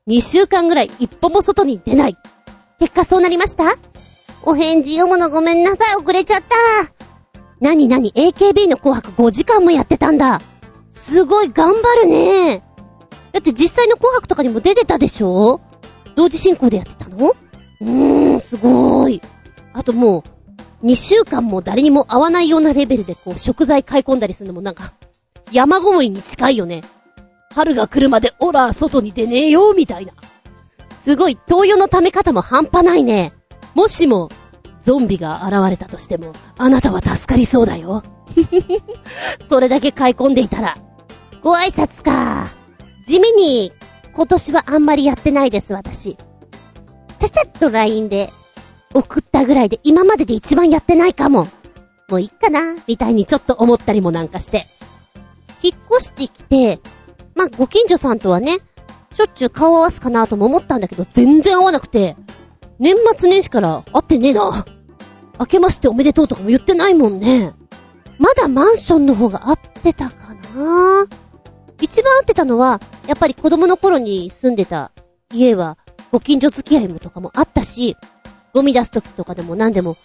[0.08, 2.18] 2週間ぐらい一歩も外に出ない。
[2.80, 3.76] 結果そうなりました？
[4.44, 6.56] お返事読むのごめんなさい、遅れちゃった。
[7.60, 10.40] なになに ?AKB の紅白5時間もやってたんだ。
[10.90, 12.64] すごい頑張るね。
[13.34, 15.60] だって実際の紅白とかにも出てたでしょ？
[16.16, 17.36] 同時進行でやってたの？
[17.82, 19.22] うーん、すごーい。
[19.74, 20.24] あとも
[20.82, 24.94] う、2週間も誰にも会わないようなレベルでこう食材買い込んだりするのもなんか、
[25.52, 26.82] 山ごもりに近いよね。
[27.58, 30.14] 春が来るまでオラ、外に出ねえよ、みたいな。
[30.92, 33.34] すごい、灯油の溜め方も半端ないね。
[33.74, 34.30] もしも、
[34.80, 38.04] ゾンビが現れたとしても、あなたは助かりそうだよ。
[39.50, 40.78] それだけ買い込んでいたら。
[41.42, 42.48] ご挨拶か。
[43.04, 43.74] 地味に、
[44.14, 46.16] 今年はあんまりやってないです、私。
[47.18, 48.32] ちゃちゃっと LINE で、
[48.94, 51.48] 送ったぐらいで今までで一番やってないかも。
[52.08, 54.68] もういっかな、みたいにちょっと思ったりもなんかして。
[55.64, 56.80] 引っ越してきて、
[57.38, 58.58] まあ、ご近所さんとはね、
[59.14, 62.18] しょっちゅう顔合わすかなとも思ったんだけど、全然合わなくて、
[62.80, 64.66] 年末年始から会ってねえな。
[65.40, 67.54] 明けましておめでとうとかも言ってないもんね。
[68.18, 71.08] まだマンションの方が合ってたかな
[71.80, 74.92] 一番合ってたのは、やっぱり子供の頃に住んでた
[75.32, 75.78] 家は、
[76.12, 77.96] ご近所付き合いもとかもあったし、
[78.54, 79.96] ゴミ出す時とかでも何でも、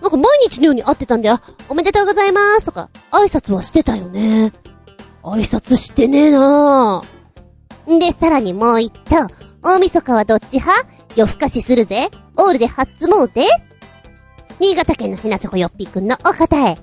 [0.00, 4.52] なんか毎日のように会ってたんで、あ、おめでとうございますとか、挨拶はしてたよね。
[5.26, 7.98] 挨拶してねえなぁ。
[7.98, 9.26] で、さらにもう一丁。
[9.60, 10.88] 大晦日はどっち派？
[11.16, 12.10] 夜更かしするぜ。
[12.36, 13.42] オールで初詣？
[14.60, 16.78] 新潟県のひなちょこよっぴくんのお答え。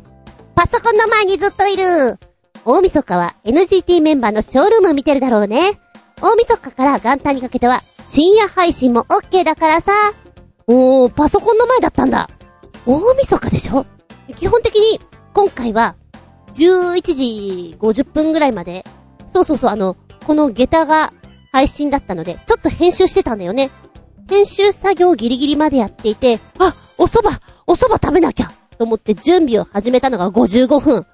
[0.55, 2.19] パソコンの前にずっといる。
[2.65, 5.79] 大晦日は NGT メンバーのショールーム見てるだろうね。
[6.21, 9.93] 大晦日から元旦にかけては深夜配信も OK だからさ。
[10.67, 12.29] おー、パソコンの前だったんだ。
[12.85, 13.85] 大晦日でしょ？
[14.35, 14.99] 基本的に
[15.33, 15.95] 今回は
[16.53, 18.85] 11時50分ぐらいまで、
[19.27, 21.13] そうそうそう、あの、この下駄が
[21.51, 23.69] 配信だったので、ちょっと編集してたんだよね。
[24.29, 27.37] 編集作業ギリギリまでやっていて、あ、お蕎麦、
[27.67, 31.05] お蕎麦食べなきゃと思って準備を始めたのが55分。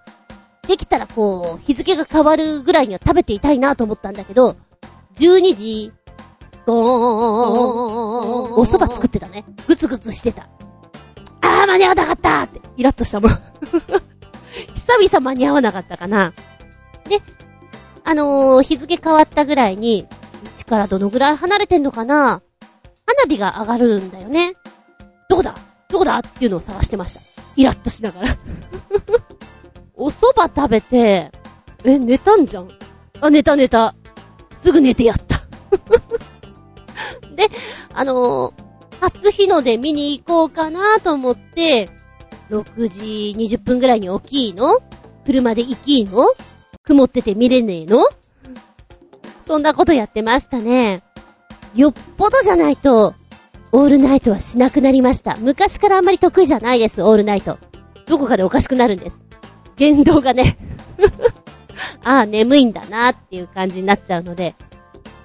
[0.68, 4.56] できたらこう、日付が変わるぐらいには食べていたいなと思ったんだけど、
[5.16, 5.92] 12時、
[6.66, 9.46] ゴーン、お蕎麦作ってたね。
[9.68, 10.48] ぐつぐつしてた。
[11.42, 13.32] あー、間に合わなかったって、イラッとしたもん。
[14.74, 16.34] 久々間に合わなかったかな。
[17.06, 17.22] で、
[18.04, 20.08] あのー、日付変わったぐらいに、
[20.44, 22.42] うちからどのぐらい離れてんのかな
[23.06, 24.54] 花火が上がるんだよね。
[25.30, 25.56] どこだ？
[25.90, 26.18] どこだ？
[26.18, 27.22] っていうのを探してました。
[27.56, 28.38] イラッとしながら
[29.96, 31.32] お蕎麦食べて、
[31.84, 32.70] え、寝たんじゃん？
[33.22, 33.96] あ、寝た寝た。
[34.52, 35.40] すぐ寝てやった
[37.36, 37.50] で、
[37.94, 38.54] あのー、
[39.00, 41.90] 初日の出見に行こうかなと思って、
[42.50, 44.80] 6時20分ぐらいに起きーの？
[45.26, 46.26] 車で行きーの？
[46.84, 48.06] 曇ってて見れねえの？
[49.46, 51.04] そんなことやってましたね。
[51.76, 53.14] よっぽどじゃないと、
[53.72, 55.38] オールナイトはしなくなりました。
[55.38, 57.58] 昔からあんまり得意じゃないです、オールナイト。
[58.08, 59.20] どこかでおかしくなるんです。
[59.76, 60.58] 言動がね
[62.04, 64.56] ああ、眠いんだなっていう感じになっちゃうので、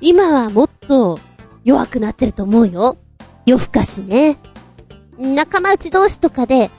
[0.00, 1.18] 今はもっと
[1.64, 2.98] 弱くなってると思うよ。
[3.46, 4.38] 夜更かしね。
[5.18, 6.70] 仲間内同士とかで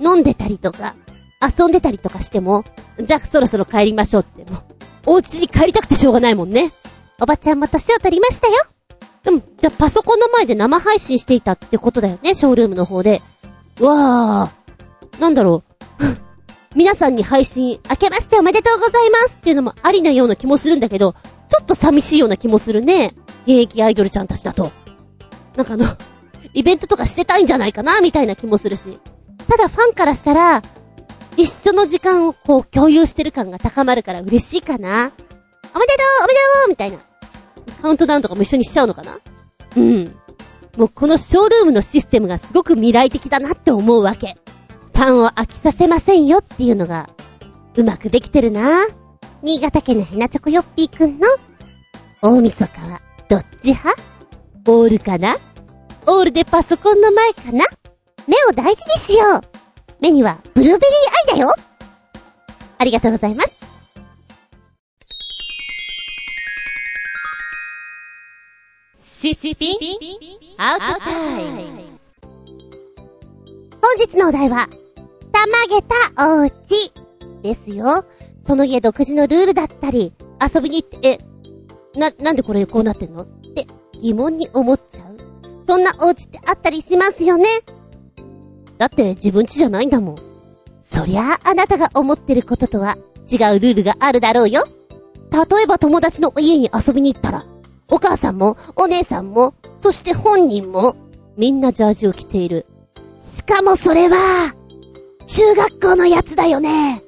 [0.00, 0.94] 飲んでたりとか、
[1.40, 2.64] 遊んでたりとかしても、
[3.00, 4.62] じゃあそろそろ帰りましょうってもう、
[5.06, 6.72] お家に帰りたくてしょうがないもんね。
[7.20, 8.54] おばちゃんも年を取りましたよ。
[9.24, 13.22] でも、じゃあパソコンの前で生配信していたってことだよね、ショールームの方で。
[13.80, 15.20] わー。
[15.20, 15.62] なんだろ
[16.00, 16.04] う。
[16.74, 21.14] 皆さんに配信、明けましておめでとうございますっていうのもありなような気もするんだけど、
[21.48, 23.14] ちょっと寂しいような気もするね。
[23.44, 24.70] 現役アイドルちゃんたちだと。
[25.56, 25.86] なんかあの、
[26.54, 28.98] イベントとかしてたいんじゃないかなみたいな気もするし。
[29.48, 30.62] ただファンからしたら、
[31.36, 34.88] 一緒の時間をこう共有してる感が高まるから嬉しいかな。
[34.88, 36.98] おめでとうおめでとうみたいな。
[37.80, 39.18] カウントダウンとかも一緒にしちゃうのかな
[39.76, 40.14] うん。
[40.76, 44.36] もうこのショールームのシステムがすごく未来的だなって思うわけ。
[44.94, 47.10] ファンを飽きさせませんよっていうのが、
[47.76, 48.86] うまくできてるな。
[49.42, 51.26] 新潟県のヘナチョコヨッピーくんの、
[52.20, 54.00] 大晦日は、どっち派？
[54.68, 55.36] オールかな？
[56.06, 57.64] オールでパソコンの前かな？
[58.26, 59.40] 目を大事にしよう
[60.00, 60.78] 目にはブルーベリー
[61.34, 61.52] アイだよ
[62.78, 63.62] ありがとうございます。
[68.98, 69.76] シシピン
[70.58, 71.82] アウトタイム
[73.80, 74.68] 本日のお題は、
[75.30, 75.94] たまげた
[76.34, 76.92] おうち
[77.42, 78.04] ですよ。
[78.44, 81.18] その家独自のルールだったり、遊びに行って、え、
[81.96, 83.22] な、なんでこれこうなってんの？
[83.22, 83.68] って
[84.00, 85.16] 疑問に思っちゃう。
[85.68, 87.46] そんなお家ってあったりしますよね？
[88.78, 90.18] だって自分家じゃないんだもん。
[90.82, 92.98] そりゃああなたが思ってることとは
[93.30, 94.64] 違うルールがあるだろうよ。
[95.32, 97.46] 例えば友達の家に遊びに行ったら、
[97.90, 100.96] お母さんも、お姉さんも、そして本人も、
[101.36, 102.66] みんなジャージを着ている。
[103.24, 104.54] しかもそれは、
[105.26, 107.02] 中学校のやつだよね。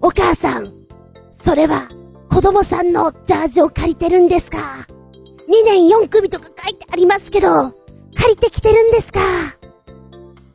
[0.00, 0.72] お母さん、
[1.40, 1.88] それは、
[2.30, 4.86] 子供さんのジャージを借りてるんですか
[5.48, 7.72] ?2 年4組とか書いてありますけど、
[8.16, 9.20] 借りてきてるんですか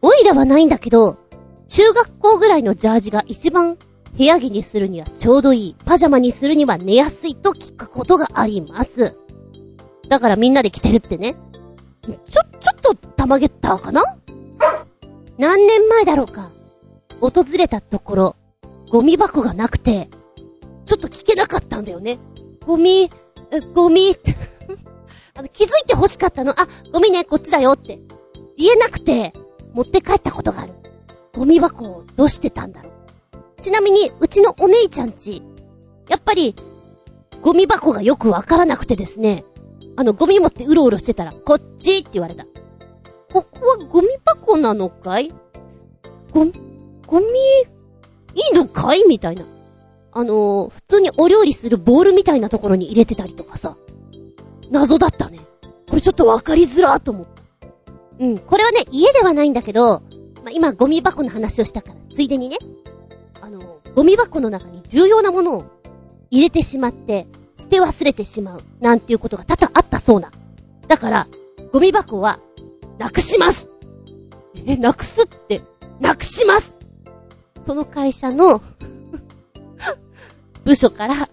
[0.06, 1.18] おいらはないんだけど、
[1.68, 3.78] 中学校ぐらいのジャージが一番
[4.16, 9.16] 部屋着にするにはちょうどいい、パジャマにするには寝やすいと聞くことがあります。
[10.10, 11.36] だからみんなで着てるってね。
[12.28, 14.04] ちょ、ちょっと、たまげったかな？
[15.38, 16.50] 何年前だろうか？
[17.22, 18.36] 訪れたところ、
[18.92, 20.10] ゴミ箱がなくて、
[20.86, 22.20] ちょっと聞けなかったんだよね。
[22.66, 23.10] ゴミ、
[23.74, 24.18] ゴミ？
[25.34, 26.52] あの、気づいて欲しかったの？
[26.60, 28.02] あ、ゴミね、こっちだよって。
[28.58, 29.34] 言えなくて、
[29.74, 30.74] 持って帰ったことがある。
[31.34, 33.62] ゴミ箱をどうしてたんだろう。
[33.62, 35.42] ちなみに、うちのお姉ちゃんち、
[36.08, 36.56] やっぱり、
[37.42, 39.46] ゴミ箱がよくわからなくてですね、
[39.96, 42.46] あの、ゴミ持ってうろうろしてたら、こっちって言われた。
[43.32, 45.34] ここはゴミ箱なのかい？
[46.32, 46.46] ゴ、
[47.08, 47.26] ゴミ、
[48.36, 49.04] いいのかい？
[49.08, 49.44] みたいな。
[50.12, 53.76] あのー、普通にお料理するボールみたいなところに入れてたりとかさ。
[54.70, 55.40] 謎だったね。
[55.90, 57.33] これちょっとわかりづらーと思った。
[58.20, 60.02] うん、これはね、家ではないんだけど、
[60.44, 62.58] まあ、今ゴミ箱の話をしたから、ついでにね、
[63.42, 65.66] あの、ゴミ箱の中に重要なものを
[66.30, 67.28] 入れてしまって、
[67.60, 70.32] 捨て忘れてしまう、なんていうことが多々あったそうな。
[70.88, 71.28] だから、
[71.72, 72.40] ゴミ箱は、
[72.98, 73.70] なくします
[74.66, 75.62] え、なくすって、
[76.00, 76.80] なくします
[77.62, 78.62] その会社の
[80.64, 81.30] 部署から、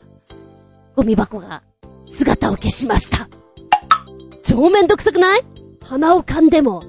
[0.96, 1.62] ゴミ箱が
[2.06, 3.28] 姿を消しました。
[4.42, 5.44] 超めんどくさくない？
[5.90, 6.84] 鼻を噛んでも、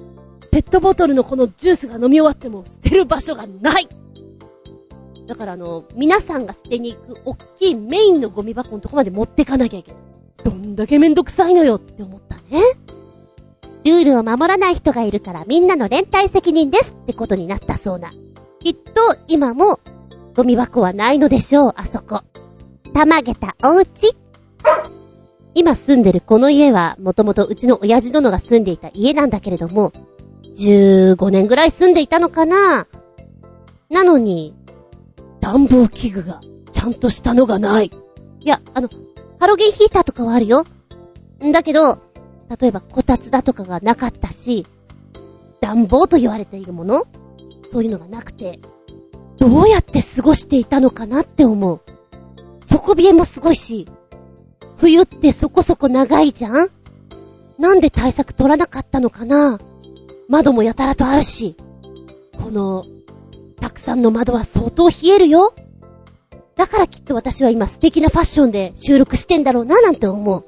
[0.52, 3.90] ペットボトルのこのジュースが飲み終わっても捨てる場所がない
[5.26, 10.02] だからあの、皆さんが捨てに行く大きいメインのゴミ箱のとこまで持ってかなきゃいけない。
[10.44, 12.62] どんだけめんどくさいのよって思ったね。
[13.84, 18.14] ルールを守らない人がいるからみんなの連帯責任ですってことになったそうな。
[18.60, 19.80] きっと今も
[20.36, 22.22] ゴミ箱はないのでしょう、あそこ。
[22.94, 24.20] たまげたお家。
[25.54, 29.92] 今住んでるこの家はもともとうちの親父殿が住んでいた家なんだけれども、
[30.56, 32.88] 15年ぐらい住んでいたのかな？
[33.90, 34.56] なのに、
[35.42, 37.92] 暖房器具がちゃんとしたのがない。
[38.40, 38.90] いや、あの、
[39.40, 40.66] ハロゲンヒーターとかはあるよ。
[41.44, 42.00] んだけど、
[42.60, 44.66] 例えばこたつだとかがなかったし、
[45.60, 47.08] 暖房と言われているもの？
[47.72, 48.60] そういうのがなくて、
[49.38, 51.82] どうやって過ごしていたのかなって思う。
[52.64, 53.88] 底冷えもすごいし、
[54.82, 56.70] 冬ってそこそこ長いじゃん？
[57.60, 59.60] なんで対策取らなかったのかな？
[60.28, 61.56] 窓もやたらとあるし、
[62.39, 62.88] この
[63.60, 65.54] たくさんの窓は相当冷えるよ。
[66.56, 70.46] だからきっと私は今素敵なファッションで収録してんだろうななんて思う。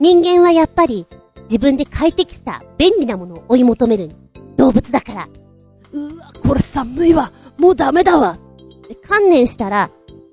[0.00, 1.06] 人間はやっぱり
[1.44, 4.10] 自分で快適さ、便利なものを追い求める
[4.56, 5.28] 動物だから。
[5.92, 7.30] うわ、これ寒いわ。
[7.58, 8.38] もうダメだわ。
[9.08, 9.88] 観念したら、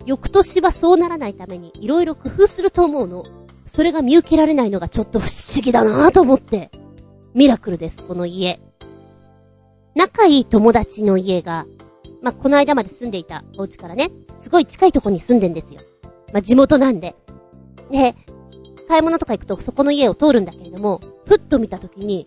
[0.09, 3.25] 翌年はそうならないために色々工夫すると思うの。
[3.67, 6.71] それが見受けられないのがちょっと不思議だなぁと思って。
[7.35, 8.59] ミラクルです、この家。
[9.93, 11.67] 仲いい友達の家が、
[12.23, 15.81] まあ、この間まで住んでいたお家からね、すごい近いとこに住んでんですよ。
[16.33, 17.15] まあ、地元なんで。
[17.91, 18.15] で、
[18.87, 22.25] 買い物とか行くとそこの家を通るんだけれども、ふっと見たときに、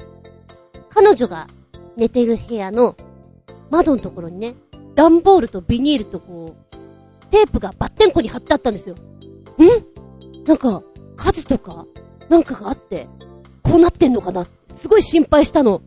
[0.89, 1.49] 彼女が
[1.97, 2.95] 寝てる部屋の
[3.71, 4.55] 窓のところにね、
[4.95, 6.62] 段ボールとビニールとこう、
[7.33, 8.95] テープがバッテンコに貼ってあったんですよ。
[8.95, 10.45] ん？
[10.45, 10.83] なんか、
[11.17, 11.87] 火事とか、
[12.29, 13.09] なんかがあって、
[13.63, 14.47] こうなってんのかな？
[14.75, 15.81] すごい心配したの。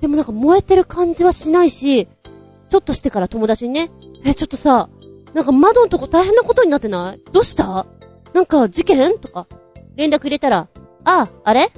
[0.00, 2.08] でもなんか燃えてる感じはしないし、
[2.70, 3.90] ちょっとしてから友達にね、
[4.24, 4.88] え、ちょっとさ、
[5.34, 7.20] なんか窓のとこ大変なことになってない？
[7.30, 7.86] どうした？
[8.32, 9.18] なんか事件？
[9.18, 9.46] とか、
[9.96, 10.68] 連絡入れたら、
[11.04, 11.68] あ、あれ？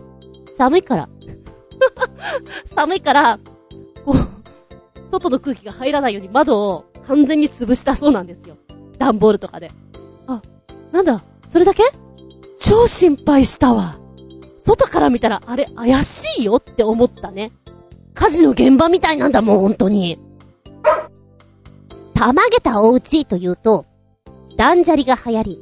[0.56, 1.08] 寒いから。
[2.66, 3.40] 寒いから、
[4.04, 8.56] こう、外の空気が入らないように窓を完全に潰したそうなんですよ。
[9.04, 9.70] 段ボールとかで。
[10.26, 10.40] あ、
[10.92, 11.82] なんだ、それだけ？
[12.58, 13.98] 超心配したわ。
[14.58, 17.50] 外から見たらあれ怪しいよって思ったね。
[18.14, 20.18] 火事の現場みたいなんだもん、本当に。
[22.14, 23.86] たまげたお家というと、
[24.56, 25.60] 断捨離が流行り、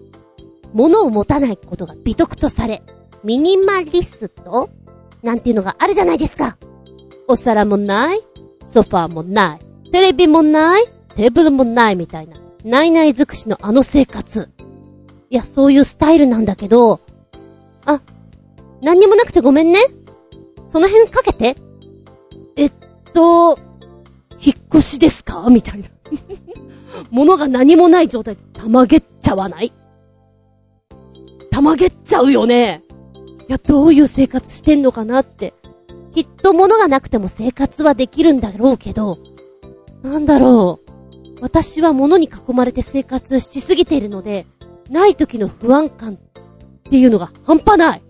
[0.74, 2.82] 物を持たないことが美徳とされ、
[3.24, 4.68] ミニマリスト？
[5.22, 6.58] なんていうのがあるじゃないですか。
[7.28, 8.20] お皿もない、
[8.66, 10.84] ソファーもない、テレビもない、
[11.14, 14.50] テーブルもないみたいな、ないない尽くしのあの生活。
[15.30, 17.00] いや、そういうスタイルなんだけど、
[17.86, 18.00] あ、
[18.82, 19.78] 何にもなくてごめんね。
[20.68, 21.56] その辺かけて。
[22.56, 22.72] えっ
[23.12, 23.58] と、
[24.42, 25.48] 引っ越しですか？
[25.50, 25.88] みたいな。
[27.10, 29.72] 物が何もない状態でたまげっちゃわない
[31.50, 32.82] たまげっちゃうよね。
[33.48, 35.54] いや、どういう生活してんのかなって。
[36.12, 39.18] きっと物がなくても生活はできるんだろうけど、
[40.02, 40.89] なんだろう。
[41.40, 44.46] 私は物に囲まれて生活しすぎているので、
[44.88, 46.16] ない時の不安感っ
[46.90, 48.02] ていうのが半端ない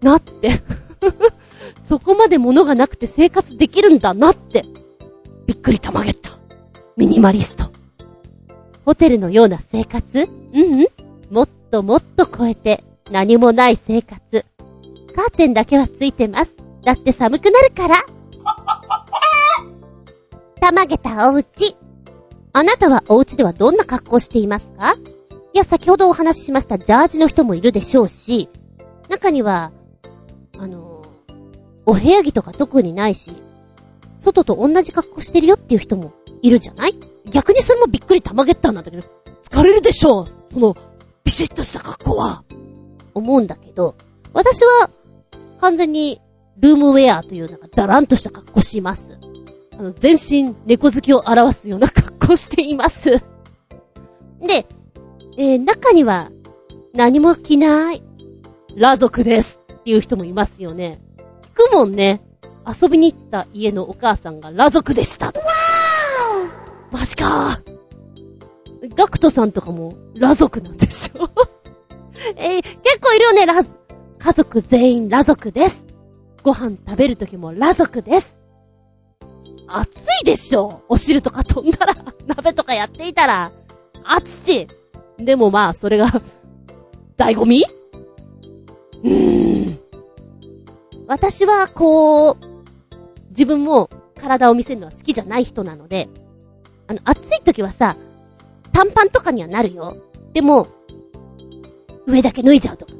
[0.00, 0.62] なって。
[1.80, 4.64] そこまで物がなくて生活できるんだなって。
[5.46, 6.30] びっくりたまげった。
[6.96, 7.70] ミニマリスト。
[8.84, 10.86] ホテルのような生活うんうん。
[11.30, 14.44] もっともっと超えて何もない生活。
[15.14, 16.54] カーテンだけはついてます。
[16.84, 17.96] だって寒くなるから。
[20.60, 21.76] たまげたお家。
[22.54, 24.94] あなたはお家ではどんな格好していますか？
[25.54, 28.48] いや、先ほどお話ししましたジャージの人もいるでしょうし、
[29.08, 29.72] 中には、
[30.58, 31.02] あの、
[31.86, 33.32] お部屋着とか特にないし、
[34.18, 36.94] 外と同じ格好してるよっていう人もいるじゃない？
[37.30, 39.02] 逆にそれもびっくりたまげったんだけど、
[39.42, 40.76] 疲れるでしょうその、
[41.24, 42.44] ビシッとした格好は。
[43.14, 43.94] 思うんだけど、
[44.32, 44.90] 私は、
[45.60, 46.20] 完全に、
[46.58, 49.18] ルームウェアというなんかダランとした格好します。
[49.78, 53.10] あの、全身猫好きを表すような格好しています。
[54.40, 54.66] で、
[55.38, 56.30] えー中には、
[56.94, 58.02] 何も着ない、
[58.74, 61.00] 裸族ですっていう人もいますよね。
[61.54, 62.22] 聞くもんね。
[62.66, 65.40] 遊びに行った家のお母さんが裸族でしたと。
[66.90, 67.60] マジか
[68.94, 71.28] ガクトさんとかも裸族なんでしょ？
[72.36, 73.68] えー結構いるよね、裸、
[74.18, 75.86] 家族全員裸族です。
[76.42, 78.38] ご飯食べるときも裸族です。
[79.74, 81.94] 暑いでしょお汁とか飛んだら、
[82.26, 83.52] 鍋とかやっていたら、
[84.04, 84.66] 暑し。
[85.18, 86.06] でもまあ、それが、
[87.16, 87.64] 醍醐味？
[89.04, 89.78] うーん。
[91.06, 92.36] 私は、こう、
[93.30, 93.88] 自分も
[94.20, 96.08] 体を見せるのは好きじゃない人なので、
[96.86, 97.96] あの、暑い時はさ、
[98.72, 99.96] 短パンとかにはなるよ。
[100.32, 100.68] でも、
[102.06, 102.92] 上だけ脱いじゃうとか、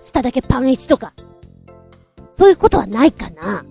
[0.00, 1.12] 下だけパン1とか、
[2.30, 3.64] そういうことはないかな。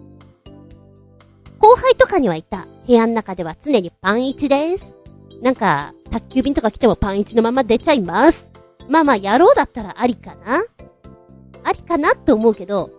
[1.62, 2.66] 後輩とかにはいた。
[2.88, 4.95] 部屋の中では常にパン1です。
[5.43, 8.49] なんか、宅急便とか来てもパン1のまま出ちゃいます。
[8.89, 10.64] まあまあ、野郎だったらありかな
[11.64, 12.89] ありかなって思うけど、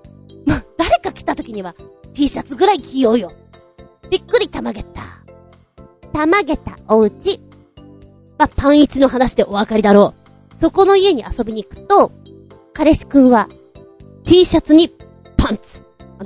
[0.46, 1.74] まあ、誰か来た時には
[2.14, 3.32] T シャツぐらい着ようよ。
[4.10, 5.02] びっくりたまげた。
[6.12, 7.40] たまげたおうち。
[8.38, 10.14] まあ、パン1の話でお分かりだろ
[10.52, 10.56] う。
[10.56, 12.12] そこの家に遊びに行くと、
[12.74, 13.48] 彼氏くんは
[14.24, 14.94] T シャツに
[15.36, 15.82] パンツ、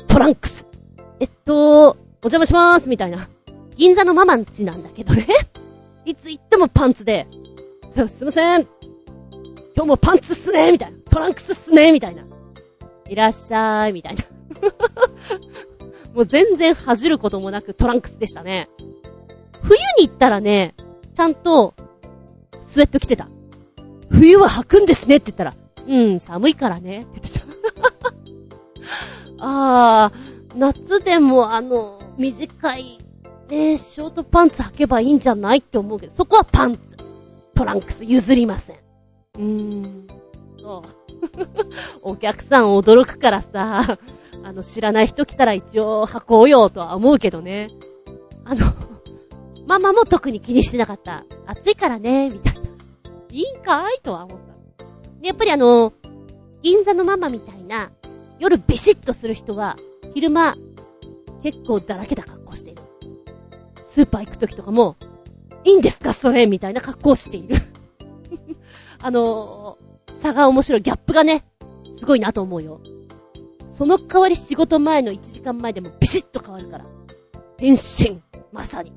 [0.06, 0.66] トランクス。
[1.18, 1.96] えっと、
[2.26, 3.28] お邪魔しまーす、みたいな。
[3.76, 5.28] 銀座のママんちなんだけどね。
[6.04, 7.28] いつ行ってもパンツで、
[8.08, 8.66] すいません。
[9.76, 10.98] 今日もパンツっすねみたいな。
[11.08, 12.24] トランクスっすねみたいな。
[13.08, 14.24] いらっしゃい、みたいな。
[16.14, 18.70] もう全然恥じることもなくトランクスでしたね。
[19.62, 20.74] 冬に行ったらね、
[21.14, 21.74] ちゃんと、
[22.60, 23.28] スウェット着てた。
[24.10, 25.54] 冬は履くんですねって言ったら、
[25.86, 27.46] うん、寒いからね、って言ってた。
[29.38, 32.98] あー、夏でもあの、短い、
[33.48, 36.96] ね、ショートパンツ履けばいいんじゃないって思うけど、そこはパンツ。
[37.54, 38.76] トランクス譲りません。
[38.76, 40.06] うーん。
[40.60, 41.06] そう。
[42.02, 43.98] お客さん驚くからさ、
[44.44, 47.70] あの、知らない人来たら一応履こうよとは思うけどね。
[48.44, 48.60] あの、
[49.66, 51.24] ママも特に気にしてなかった。
[51.46, 52.60] 暑いからね、みたいな。
[53.30, 54.84] いいんかいとは思った。
[55.20, 55.92] でやっぱりあの、
[56.62, 57.90] 銀座のママみたいな、
[58.38, 59.76] 夜ビシッとする人は、
[60.14, 60.56] 昼間、
[61.46, 62.82] 結構だらけた格好している。
[63.84, 64.96] スーパー行く時とかも、
[65.62, 67.54] いいんですかそれみたいな格好をしている。
[69.00, 70.82] あのー、差が面白い。
[70.82, 71.44] ギャップがね、
[72.00, 72.80] すごいなと思うよ。
[73.72, 76.84] その代わり仕事前の1時間前でもビシッと変わるから。
[77.58, 78.20] 変身
[78.52, 78.92] まさに。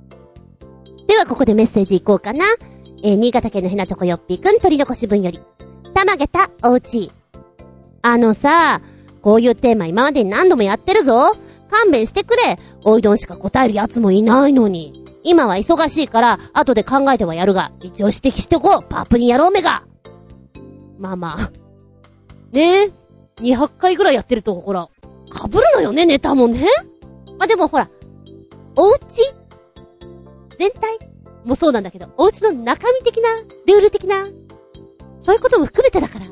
[1.05, 2.45] ではここでメッセージいこうかな。
[3.03, 5.39] えー、新潟県のヘナチョコヨッピーくん取り残し分より。
[5.93, 7.11] たまげたおうち。
[8.01, 8.81] あのさ、
[9.21, 11.37] こういうテーマ今までに何度もやってるぞ。
[11.69, 12.59] 勘弁してくれ。
[12.83, 15.05] おいどんしか答える奴もいないのに。
[15.23, 18.83] 今は忙しいから、後で考えてはやるが、一応指摘しておこう。
[18.83, 19.83] パープリンやろうめが。
[20.97, 21.51] まあまあ。
[22.51, 22.91] ねえ
[23.41, 24.87] ？200回ぐらいやってると、ほら、
[25.31, 26.65] 被るのよね、ネタもね？
[27.37, 27.89] まあでもほら、
[28.75, 28.99] お家
[30.57, 30.99] 全体？
[31.45, 33.29] もそうなんだけど、お家の中身的な、
[33.65, 34.27] ルール的な、
[35.19, 36.25] そういうことも含めてだから、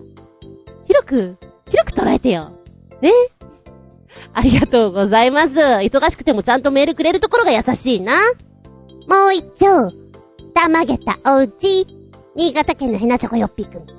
[0.86, 1.38] 広く、
[1.70, 2.52] 広く捉えてよ。
[3.02, 3.37] ねえ？
[4.34, 5.56] ありがとうございます。
[5.56, 8.14] 忙しくてもちゃんとメールくれるところが優しいな。
[9.08, 9.92] もう一丁、
[10.54, 11.88] たまげたおうち、
[12.36, 13.98] 新潟県のヘナチョコヨッピーくん。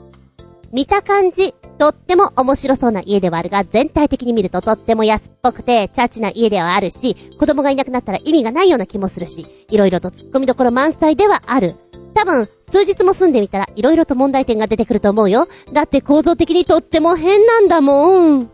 [0.70, 11.76] 見た感じ、とっても面白そうな家ではあるが、全体的に見るととっても安っぽくて、チャチな家ではあるし、子供がいなくなったら意味がないような気もするし、いろいろと突っ込みどころ満載ではある。
[12.14, 15.48] 多分、数日も住んでみたら、いろいろと問題点が出てくると思うよ。
[15.72, 18.50] だって構造的にとっても変なんだもん。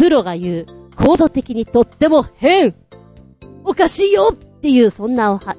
[0.00, 2.74] プロが言う、構造的にとっても変
[3.64, 5.54] おかしいよっていう、そんなおは、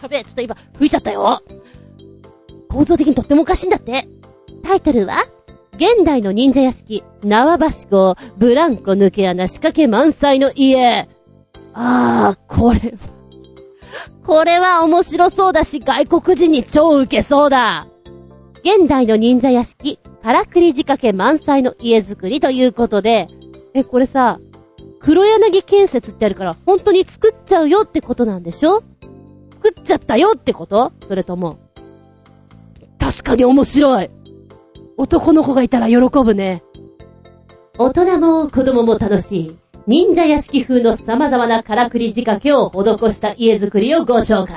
[0.00, 1.42] やべえ、ちょっと今、吹いちゃったよ。
[2.70, 4.06] 構造的にとってもおかしいんだって。
[4.62, 5.16] タイトルは
[5.72, 11.08] 現代の忍者屋敷、縄橋号、ブランコ抜け穴仕掛け満載の家。
[11.72, 12.96] あー、これは、
[14.22, 17.88] これは面白そうだし、外国人に超受けそうだ。
[18.60, 23.28] 現代の忍者屋敷、からくり仕掛け満載の家づくりということで、
[23.74, 24.40] え、これさ、
[24.98, 28.82] 黒柳建設ってあるから、本当に作っちゃうよってことなんでしょ？
[29.52, 30.92] 作っちゃったよってこと？
[31.06, 31.58] それとも。
[32.98, 34.10] 確かに面白い。
[34.96, 36.62] 男の子がいたら喜ぶね。
[37.76, 44.56] 大人も子供も楽しい、忍者屋敷風の様々なからくり仕掛けを施した家づくりをご紹介。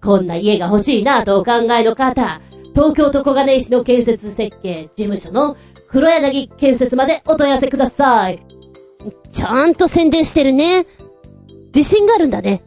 [0.00, 2.40] こんな家が欲しいなとお考えの方、
[2.78, 5.56] 東京都小金井市の建設設計事務所の
[5.88, 8.40] 黒柳建設までお問い合わせください。
[9.28, 10.86] ちゃんと宣伝してるね。
[11.74, 12.62] 自信があるんだね。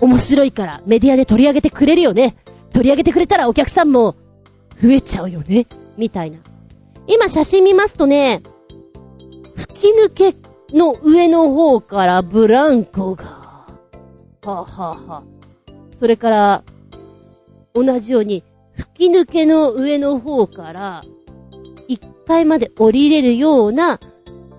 [0.00, 2.34] 面白いからメディアで取り上げてくれるよね。
[2.72, 4.16] 取り上げてくれたらお客さんも
[4.82, 5.66] 増えちゃうよね。
[5.98, 6.38] みたいな。
[7.06, 8.42] 今写真見ますとね、
[9.54, 10.34] 吹き抜け
[10.74, 13.66] の上の方からブランコが、は
[14.46, 15.22] あ、ははあ、
[15.98, 16.64] それから、
[17.74, 18.44] 同じように、
[18.76, 21.02] 吹き抜けの上の方から、
[21.88, 24.00] 1階まで降りれるような、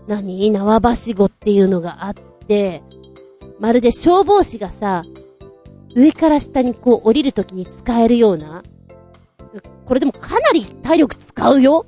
[0.08, 0.52] 何？
[0.52, 2.84] 縄ばしごっていうのがあって、
[3.60, 5.04] まるで消防士がさ、
[5.96, 8.64] 上から下にこう降りるときに使えるような、
[9.86, 11.86] これでもかなり体力使うよ？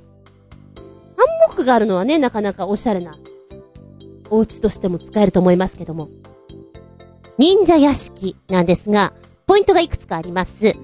[1.16, 3.18] ハンモックがあるのはね、なかなかおしゃれな、
[4.30, 6.08] お家としても使えると思いますけども。
[7.38, 9.12] 忍者屋敷なんですが、
[9.46, 10.74] ポイントがいくつかあります。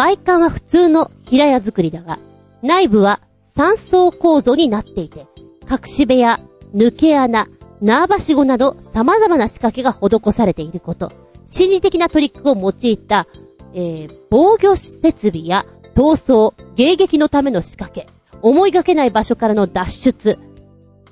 [0.00, 2.18] 外観は普通の平屋作りだが、
[2.62, 3.20] 内部は
[3.54, 5.26] 三層構造になっていて、
[5.70, 6.40] 隠し部屋、
[6.74, 7.48] 抜け穴、
[7.82, 11.12] 縄ばしごなど様々な仕掛けが施されていること。
[11.44, 13.26] 心理的なトリックを用いた、
[13.74, 18.08] えー、防御設備や逃走、迎撃のための仕掛け。
[18.40, 20.38] 思いがけない場所からの脱出、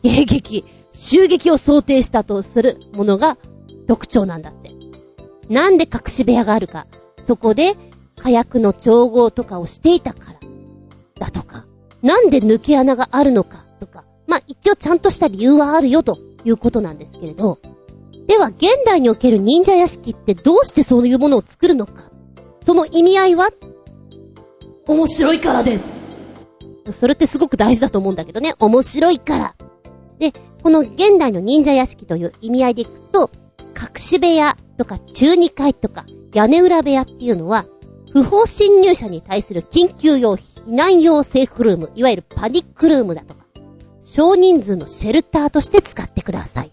[0.03, 3.37] 迎撃、襲撃を想定したとするものが
[3.87, 4.71] 特徴なんだって。
[5.51, 6.87] なんで隠し部屋があるか。
[7.27, 7.77] そこで
[8.19, 10.39] 火薬の調合とかをしていたから。
[11.27, 11.65] だとか。
[12.03, 14.05] なんで抜け穴があるのかとか。
[14.27, 17.59] まあ、一応ちゃんとした理由はあるよということなんですけれど。
[18.27, 22.11] では、現代における忍者屋敷ってどうしてそういうものを作るのか。
[22.67, 23.49] その意味合いは？
[24.87, 25.85] 面白いからです。
[26.93, 28.55] それってすごく大事だと思うんだけどね。
[28.59, 29.55] 面白いから。
[30.19, 33.31] で、この現代の忍者屋敷という意味合いでいくと、
[33.75, 36.05] 隠し部屋とか中二階とか
[36.35, 37.67] 屋根裏部屋っていうのは、
[38.19, 43.45] 不法侵入者に対する緊急用避難用セーフルーム、いわゆるパニックルームだとか、
[44.03, 46.73] 少人数のシェルターとして使ってください。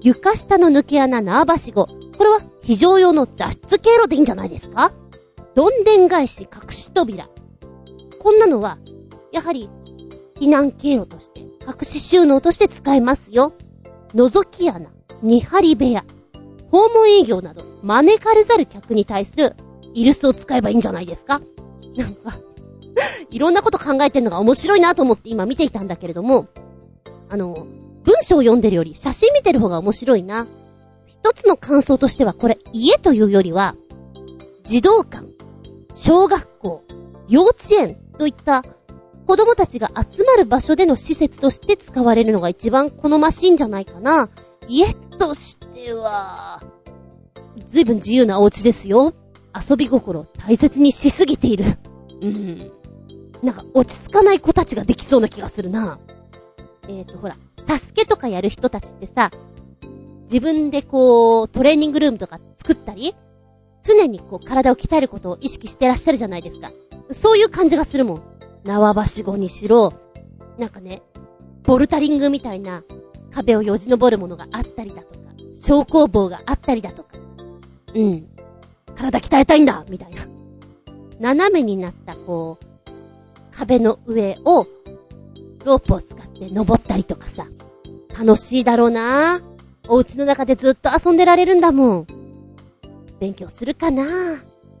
[0.00, 1.86] 床下の抜け穴縄ばしご。
[1.86, 4.92] これは非常用の脱出経路でいいんじゃないですか？
[5.56, 7.28] どんでん返し隠し扉。
[8.20, 8.78] こんなのは
[9.32, 9.68] やはり、
[10.36, 13.54] 避難経路として、隠し収納として使えますよ。
[14.14, 14.88] 覗き穴、
[15.20, 16.04] 見張り部屋、
[16.70, 19.56] 訪問営業など、招かれざる客に対する、
[19.94, 21.40] イルスを使えばいいんじゃないですか？
[21.96, 22.38] なんか
[23.30, 26.46] いろんなこと考えてんのが面白いなと思って今見ていたんだけれども、
[27.28, 27.66] あの、
[28.04, 30.46] 文章を読んでるより写真見てる方が面白いな。
[31.06, 33.74] 一つの感想としてはこれ家というよりは、
[34.64, 35.26] 児童館、
[35.92, 36.82] 小学校、
[37.28, 38.62] 幼稚園といった
[39.26, 44.28] 子供たちが集まる場所での施設として使われるのが一番好ましいんじゃないかな。
[44.66, 46.62] 家としては、
[47.66, 49.12] ずいぶん自由なお家ですよ。
[49.54, 51.64] 遊び心を大切にしすぎている。
[52.20, 52.70] うん。
[53.42, 55.98] なんか落ち着かない子たちができそうな気がするな。
[56.88, 57.36] えっ、ー、と、ほら、
[57.66, 59.30] サスケとかやる人たちってさ、
[60.24, 63.14] 自分でこう、トレーニングルームとか作ったり、
[63.82, 66.70] 常にこう、体を鍛えることを意識してらっしゃるじゃないですか。
[67.10, 68.22] そういう感じがするもん。
[68.64, 69.94] 縄ばしごにしろ、
[70.58, 71.02] なんかね、
[71.62, 72.84] ボルタリングみたいな
[73.30, 77.10] 壁をよじ登るものがあったりだとか、昇降棒があったりだとか、
[77.94, 78.28] うん。
[78.96, 80.26] 体鍛えたいんだみたいな。
[81.20, 84.66] 斜めになった、こう、壁の上を、
[85.64, 87.46] ロープを使って登ったりとかさ、
[88.18, 89.40] 楽しいだろうな
[89.88, 92.06] お家の中でずっと遊んでられるんだもん。
[93.18, 94.04] 勉強するかな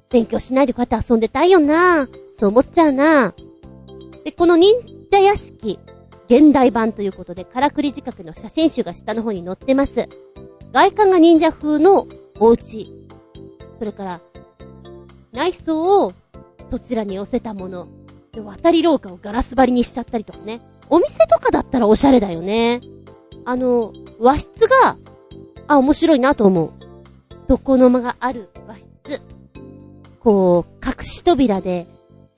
[0.08, 2.08] 勉強しないでこうやって遊んでたいよな
[2.38, 3.34] そう思っちゃうな
[4.24, 4.74] で、この忍
[5.10, 5.78] 者屋敷、
[6.28, 10.08] 現代版ということで、からくり仕掛けの写真集が下の方に載ってます。
[10.72, 12.06] 外観が忍者風の
[12.38, 12.99] お家。
[13.80, 14.20] それから、
[15.32, 16.12] 内装を
[16.70, 17.88] そちらに寄せたもの。
[18.30, 20.60] で、渡り廊下をガラス張りにしちゃったりとかね。
[20.90, 22.82] お店とかだったらおしゃれだよね。
[23.46, 24.98] あの、和室が、
[25.66, 26.70] あ、面白いなと思う。
[27.48, 28.90] 床の間がある和室。
[30.20, 31.86] こう、隠し扉で、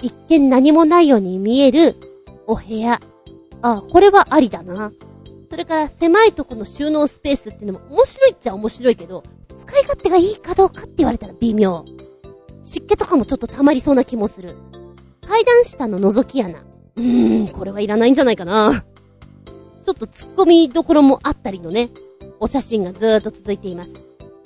[0.00, 1.96] 一見何もないように見える
[2.46, 3.00] お部屋。
[3.62, 4.92] あ、これはありだな。
[5.50, 9.24] それから狭いとこの収納スペースっていうのも面白いっちゃ面白いけど、
[9.66, 11.84] 使い勝手がいいかどうかって言われたら微妙。
[12.62, 14.56] 湿気とかもちょっと溜まりそうな気もする。
[15.26, 16.60] 階段下の覗き穴。
[16.60, 18.84] うーん、これはいらないんじゃないかな。
[19.84, 21.90] ちょっと突っ込みどころもあったりのね、
[22.38, 23.92] お写真がずーっと続いています。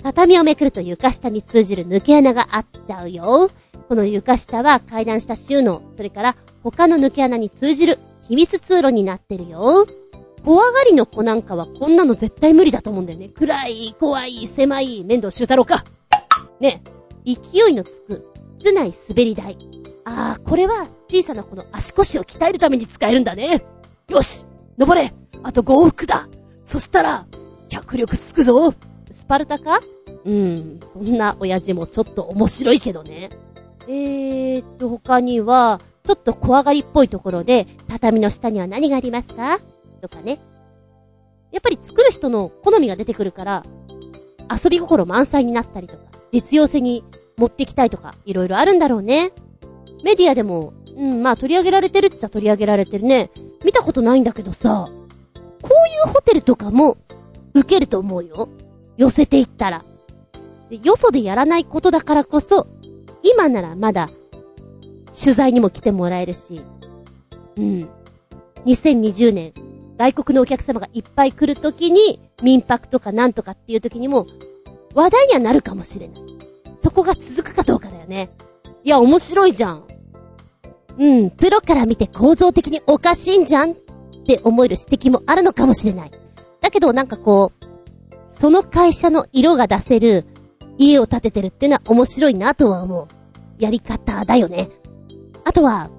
[0.03, 3.49] 畳をめくると床下に通じる抜け穴があっちゃうよ。
[3.87, 9.85] この床下は階段下収納、それから他の抜け穴に通じる秘密通路になってるよ。
[10.43, 13.29] 怖がりの子なんかはこんなの絶対無理だと思うんだよね。
[13.29, 15.83] 暗い、怖い、狭い、面倒修太郎か。
[16.59, 16.81] ね
[17.25, 19.57] 勢いのつく、室内滑り台。
[20.05, 23.61] あー、これは小さな子の足腰を鍛えるために使えるんだね。
[24.07, 24.45] よし
[24.77, 25.13] 登れ
[25.43, 26.29] あと5往復だ
[26.63, 27.25] そしたら、
[27.67, 28.73] 脚力つくぞ
[29.11, 29.81] スパルタか？
[30.25, 33.29] うん、そんな親父もちょっと面白いけどね。
[33.87, 39.59] えーっと、他には、ちょっと怖がりっぽいところで、畳の下には何がありますか？
[39.97, 40.39] とかね。
[41.51, 43.63] やっぱり作る人の好みが出てくるから、
[44.49, 47.03] 遊び心満載になったりとか、実用性に
[47.37, 49.31] 持ってきたいとか、いろいろあるんだろうね。
[50.03, 53.31] メディアでも、うん、まあ取り上げられてるっちゃ取り上げられてるね。
[53.63, 54.89] 見たことないんだけどさ、
[55.61, 56.97] こういうホテルとかも、
[57.53, 58.49] 受けると思うよ。
[58.97, 59.85] 寄せていったら。
[60.69, 62.67] でよそでやらないことだからこそ、
[63.23, 64.09] 今ならまだ、
[65.19, 66.61] 取材にも来てもらえるし、
[67.57, 67.89] うん。
[68.65, 69.53] 2020年、
[69.97, 74.27] 外国のお客様がいっぱい来るときに、民泊とかなんとかっていうときにも、
[74.93, 76.21] 話題にはなるかもしれない。
[76.81, 78.29] そこが続くかどうかだよね。
[78.83, 79.83] いや、面白いじゃん。
[80.99, 83.71] うん、プロから見て構造的におかしいんじゃん？
[83.71, 83.75] っ
[84.27, 86.11] て思える指摘もあるのかもしれない。
[86.61, 90.25] だけどなんかこう、その会社の色が出せる
[90.77, 93.07] 家を建ててるっていうのは面白いなとは思う。
[93.59, 94.69] やり方だよね。
[95.43, 95.89] あとは、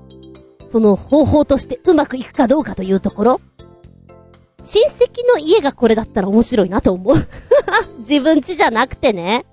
[0.67, 3.41] その方法としてうまくいくかどうかというところ。
[4.61, 7.17] 親戚の家がこれだったら面白いなと思う。
[8.01, 9.47] 自分家じゃなくてね。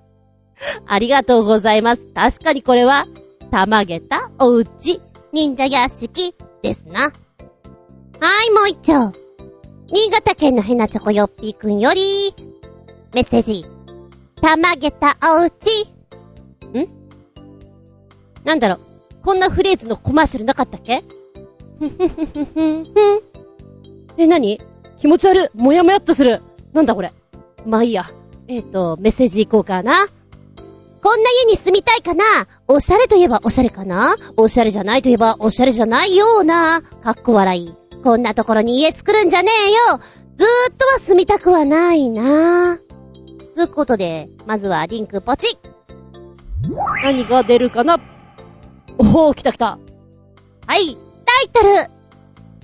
[0.86, 2.06] ありがとうございます。
[2.14, 3.06] 確かにこれは、
[3.50, 5.00] たまげたおうち、
[5.32, 7.00] 忍者屋敷ですな。
[7.00, 7.08] は
[8.48, 9.12] い、もう一丁。
[9.92, 12.34] 新潟県のヘナチョコヨッピーくんより、
[13.14, 13.64] メッセージ。
[14.40, 15.84] たまげたおうち。
[16.76, 16.88] ん？
[18.44, 18.80] なんだろう。
[19.22, 21.04] こんなフレーズのコマーシャルなかったっけ？
[21.78, 23.24] ふふふふふふ。
[24.18, 24.60] え、なに
[24.98, 25.48] 気持ち悪い。
[25.54, 26.42] もやもやっとする。
[26.72, 27.12] なんだこれ。
[27.64, 28.06] まあいいや。
[28.48, 30.06] えっ、ー、と、メッセージいこうかな。
[31.02, 32.24] こんな家に住みたいかな
[32.66, 36.82] おしゃれといえばおしゃれかなおしゃれじゃないといえばおしゃれじゃないような。
[36.82, 37.74] かっこ笑い。
[38.02, 39.98] こんなところに家作るんじゃねえよ
[40.36, 42.78] ずーっとは住みたくはないな
[43.54, 45.58] つうことで、まずはリンクポチ
[47.02, 47.98] 何が出るかな
[48.98, 49.78] おお、来た来た。
[50.66, 51.95] はい、タイトル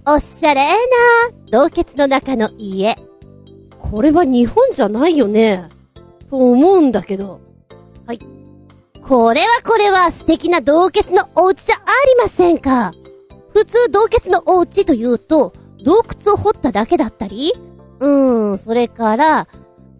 [0.05, 0.65] おっしゃれー
[1.53, 2.97] な洞穴の中の家。
[3.79, 5.69] これは日本じゃないよね。
[6.29, 7.41] と思うんだけど。
[8.05, 8.19] はい。
[9.01, 12.93] これはこれは素敵な洞窟のお家じゃありませんか。
[13.53, 15.53] 普通洞窟のお家というと、
[15.85, 17.53] 洞窟を掘っただけだったり、
[18.01, 19.47] うーん、それから、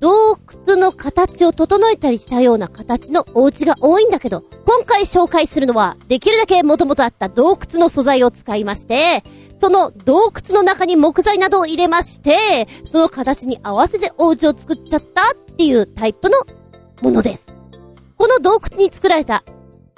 [0.01, 0.37] 洞
[0.67, 9.23] 窟の形を整えたりしたような形のお家が多いんだけど、今回紹介するのは、できるだけ元々あった洞窟の素材を使いまして、
[9.63, 16.37] その洞窟の中に木材などを入れまして、その形に合わせてお家を作っちゃったっていうタイプの
[17.01, 17.47] ものです。
[18.17, 19.45] この洞窟に作られた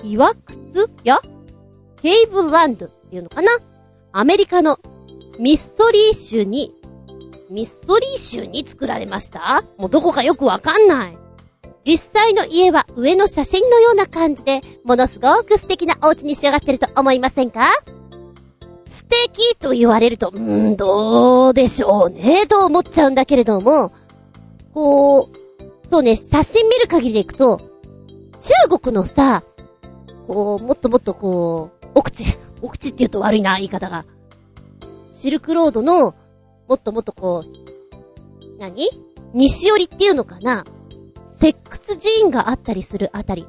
[0.02, 1.18] 岩窟や
[2.02, 3.52] ケイブランドっていうのかな？
[4.12, 4.78] アメリカの
[5.38, 6.70] ミスソリー州に、
[7.48, 11.16] ミスソリー州に作られましたもうどこかよくわかんない。
[11.84, 17.70] 実際の家は上の写真のような感じで、ものすごく素敵なお家に仕上がってると思いませんか？
[18.86, 23.92] 素敵と言われると、うーん、どうでしょうね、と思っちゃうんだけれども、
[24.72, 27.60] こう、そうね、写真見る限りでいくと、
[28.68, 29.42] 中国のさ、
[30.26, 32.24] こう、もっともっとこう、奥地、
[32.60, 34.04] 奥地って言うと悪いな、言い方が。
[35.12, 36.14] シルクロードの、
[36.68, 38.88] もっともっとこう、何？
[39.32, 40.64] 西寄りっていうのかな？
[41.38, 43.46] 石窟寺院があったりするあたり。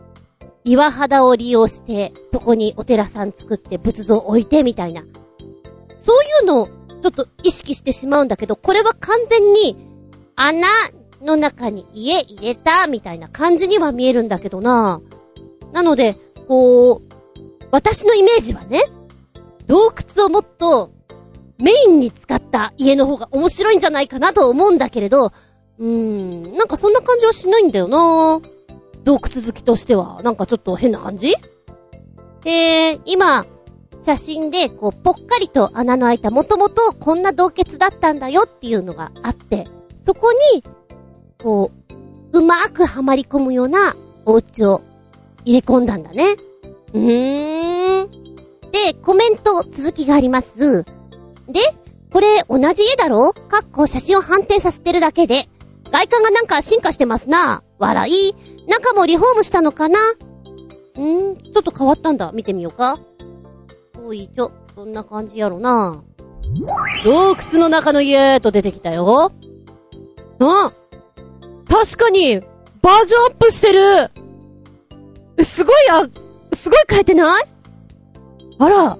[0.64, 5.04] 岩肌を利用して、そこにお寺さん作って仏像置いてみたいな。
[6.06, 6.68] そういうのを
[7.02, 9.76] ちょっと意識してしまうんだけど、これは完全に
[10.36, 10.68] 穴
[11.24, 15.02] の中に家入れた、みたいな感じには見えるんだけどな。
[15.74, 16.16] なので、
[16.48, 17.14] こう、
[17.72, 18.84] 私のイメージはね、
[19.66, 20.92] 洞窟をもっと
[21.58, 25.34] メインに使った家の方が面白いんじゃないかなと思うんだけれど、
[25.80, 28.40] うーん、なんかそんな感じはしないんだよな。
[29.04, 31.34] 洞窟好きとしては、なんかちょっと変な感じ？
[32.46, 33.46] えー、今、
[34.06, 39.68] 写真で、こう、ぽっかりと穴の開いた、もともとこんな洞窟だったんだよっていうのがあって、
[40.06, 40.64] そこに、
[41.42, 41.72] こ
[42.32, 43.96] う、うまくはまり込むような
[44.26, 44.84] お家を
[45.44, 46.36] 入れ込んだんだね。
[46.94, 48.10] うーん。
[48.72, 50.84] で、コメント続きがあります。
[51.48, 51.62] で、
[52.14, 55.50] これ同じ家だろかっこ写真を反転させてるだけで。
[55.92, 57.64] 外観がなんか進化してますな。
[57.80, 58.36] 笑い。
[58.68, 62.32] 中もリフォームしたのかなんちょっと変わったんだ。
[62.34, 63.00] 見てみようか。
[64.06, 66.04] おい、ちょ、どんな感じやろな。
[67.04, 69.32] 洞窟の中の家と出てきたよ。
[70.40, 70.72] あ
[71.68, 72.40] 確かに、
[72.84, 74.12] バージョンアップしてる
[75.44, 76.08] すごい、あ、
[76.54, 77.44] すごい変えてない？
[78.60, 79.00] あら。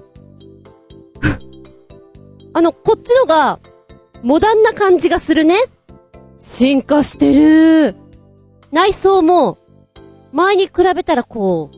[2.52, 3.60] あの、こっちのが、
[4.24, 5.56] モダンな感じがするね。
[6.36, 7.94] 進化してる。
[8.72, 9.58] 内装も、
[10.32, 11.76] 前に比べたらこう、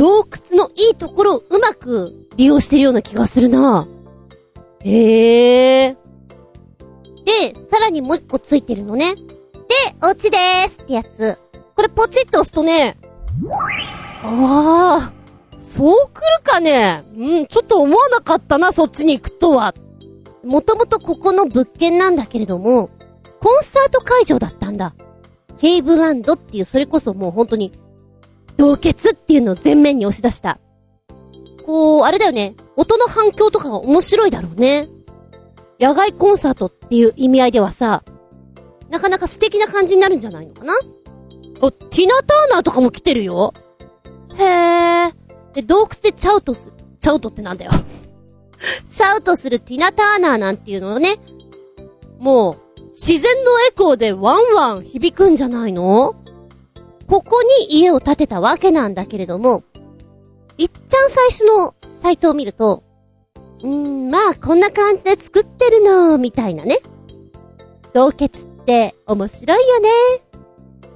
[0.00, 3.86] 洞窟のいいところをうまく利用してるような気がするな。
[4.82, 5.96] へえ。
[7.26, 9.14] で、さらにもう一個ついてるのね。
[9.14, 9.20] で、
[10.02, 11.38] お家でーすってやつ。
[11.76, 12.96] これポチッと押すとね、
[14.22, 15.12] ああ、
[15.58, 17.04] そう来るかね。
[17.14, 19.74] うん、ちょっと思わなかったな、そっちに行くとは。
[20.42, 22.88] もともとここの物件なんだけれども、
[23.38, 24.94] コンサート会場だったんだ。
[25.58, 27.72] ケイブランドっていう、それこそもう本当に、
[28.60, 30.58] 洞窟っていうのを前面に押し出した。
[31.64, 32.54] こう、あれだよね。
[32.76, 34.90] 音の反響とかが面白いだろうね。
[35.80, 38.04] 野外コンサートっていう意味合いではさ、
[38.90, 40.74] なかなか素敵な感じになるんじゃないのかな？
[41.62, 43.54] お、ティナ・ターナーとかも来てるよ。
[44.34, 45.12] へー。
[45.54, 46.74] で、洞窟でチャウトする。
[46.98, 47.70] チャウトってなんだよ。
[48.84, 51.16] シャウトするティナ・ターナーなんていうのをね、
[52.18, 56.14] もう、自然のエコーでワンワン響くんじゃないの？
[57.10, 59.64] ここに家を建てたわけなんだけれども、
[60.58, 62.84] いっちゃん最初のサイトを見ると、
[63.64, 66.78] うーん、まあこんな感じで作ってるの、みたいなね。
[67.94, 68.30] 洞窟っ
[68.64, 69.88] て面白いよね。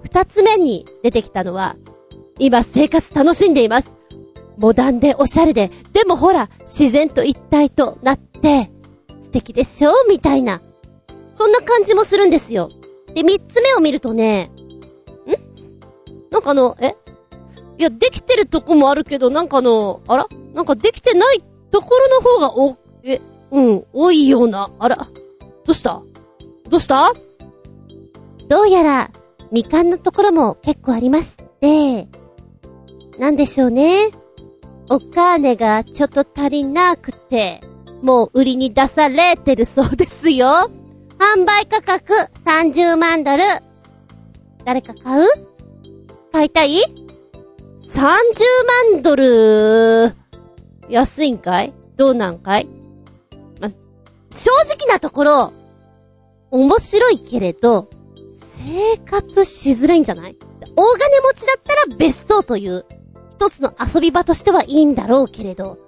[0.04, 1.74] 二つ目に出てきたのは、
[2.38, 3.92] 今生活楽しんでいます。
[4.56, 8.70] モダンでおしゃれで、でもほら、自然と一体となって、
[9.20, 9.90] 素敵でしょ？
[9.90, 10.62] うみたいな。
[11.36, 12.70] そんな感じもするんですよ。
[13.16, 14.52] で、三つ目を見るとね、
[16.35, 16.97] なんかあの、え？
[17.78, 20.26] いや、できてるとこもあるけど、なんかあの、あら？
[20.53, 23.20] なんかできてないところの方が、お、え、
[23.53, 24.97] うん、多いような、あら？
[24.97, 25.07] ど
[25.68, 26.03] うした？
[26.68, 27.12] どうした？
[28.49, 29.11] どうやら、
[29.53, 32.09] 未完のところも結構ありまして、
[33.20, 34.09] なんでしょうね。
[34.91, 37.61] お金がちょっと足りなくて、
[38.03, 40.49] もう売りに出されてるそうですよ。
[41.16, 42.12] 販売価格
[42.45, 43.45] 30万ドル。
[44.64, 45.26] 誰か買う？
[46.35, 46.82] 買いたい
[47.85, 47.95] ?30
[48.93, 50.16] 万ドル、
[50.89, 51.72] 安いんかい？
[51.97, 52.66] どうなんかい？
[53.61, 53.76] ま、正
[54.76, 55.53] 直なところ、
[56.51, 57.89] 面白いけれど、
[58.32, 60.37] 生活しづらいんじゃない？
[60.74, 62.85] 大金持ちだったら別荘という、
[63.30, 65.78] 一つの遊び場としてはいいんだろうけれど、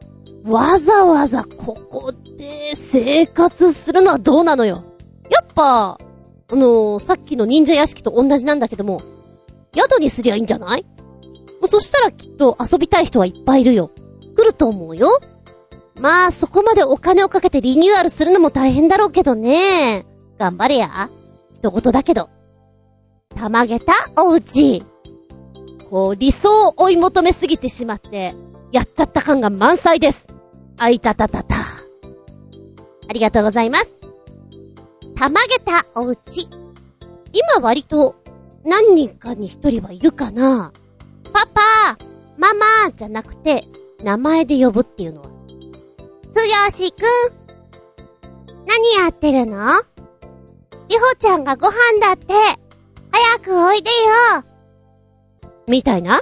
[0.44, 4.84] わざわざここで生活するのはどうなのよ？
[5.28, 9.02] やっぱ、あのーさっきの忍者屋敷と同じなんだけども、
[9.76, 10.84] 宿にすりゃいいんじゃない？
[11.60, 13.90] もうそしたらきっと遊びたい人はいっぱいいるよ。
[14.36, 15.20] 来ると思うよ。
[15.98, 20.04] まあ、そこまでお金をかけてリニューアルするのも大変だろうけどね。
[20.38, 21.08] 頑張れや。
[21.54, 22.28] 一言だけど。
[23.34, 24.84] たまげたおうち。
[25.88, 28.34] こう、理想を追い求めすぎてしまって、
[28.72, 30.28] やっちゃった感が満載です。
[30.76, 31.56] あいたたたた。
[31.56, 33.90] ありがとうございます。
[35.14, 36.50] たまげたおうち。
[37.32, 38.16] 今割と
[38.66, 40.72] 何人かに一人はいるかな？
[41.32, 41.60] パパ、
[42.36, 43.64] ママじゃなくて、
[44.02, 45.28] 名前で呼ぶっていうのは？
[46.34, 47.04] つよしくん。
[48.66, 49.68] 何やってるの？
[50.88, 52.34] りほちゃんがご飯だって。
[53.12, 54.44] 早くおいでよ。
[55.68, 56.20] みたいな？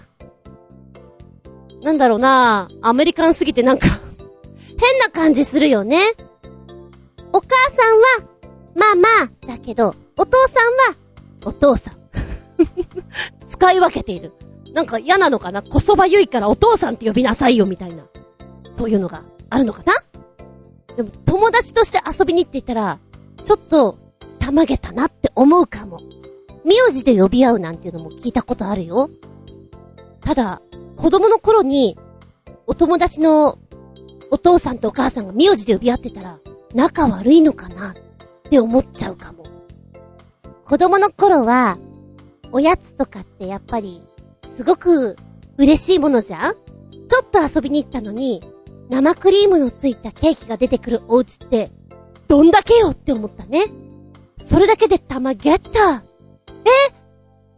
[1.82, 3.86] なんだろうなアメリカンすぎてなんか
[4.78, 6.02] 変な感じするよね。
[7.32, 8.04] お母さんは、
[8.74, 10.54] まあまあ、だけど、お父さ
[10.90, 10.96] んは、
[11.44, 11.93] お父さん。
[13.64, 14.32] 使い分けている。
[14.74, 15.62] なんか嫌なのかな？
[15.62, 18.04] こそばゆいからお父さんって呼びなさいよみたいな。
[18.72, 19.94] そういうのがあるのかな？
[20.96, 22.98] でも友達として遊びに行っていたら、
[23.42, 23.96] ちょっと、
[24.38, 26.00] たまげたなって思うかも。
[26.64, 29.08] 名字で呼び合うなんていうのも聞いたことあるよ。
[30.20, 30.60] ただ、
[30.96, 31.98] 子供の頃に、
[32.66, 33.58] お友達の
[34.30, 36.38] お父さんとお母さんが名字で呼び合ってたら、
[36.74, 37.94] 仲悪いのかなっ
[38.50, 39.44] て思っちゃうかも。
[40.64, 41.78] 子供の頃は、
[42.54, 44.00] おやつとかってやっぱり、
[44.54, 45.16] すごく
[45.58, 46.54] 嬉しいものじゃん？
[46.54, 48.44] ちょっと遊びに行ったのに、
[48.88, 51.72] 生クリームのついたケーキが出てくるお家って、
[52.28, 53.64] どんだけよって思ったね。
[54.38, 55.68] それだけで玉ゲット
[56.64, 56.94] え？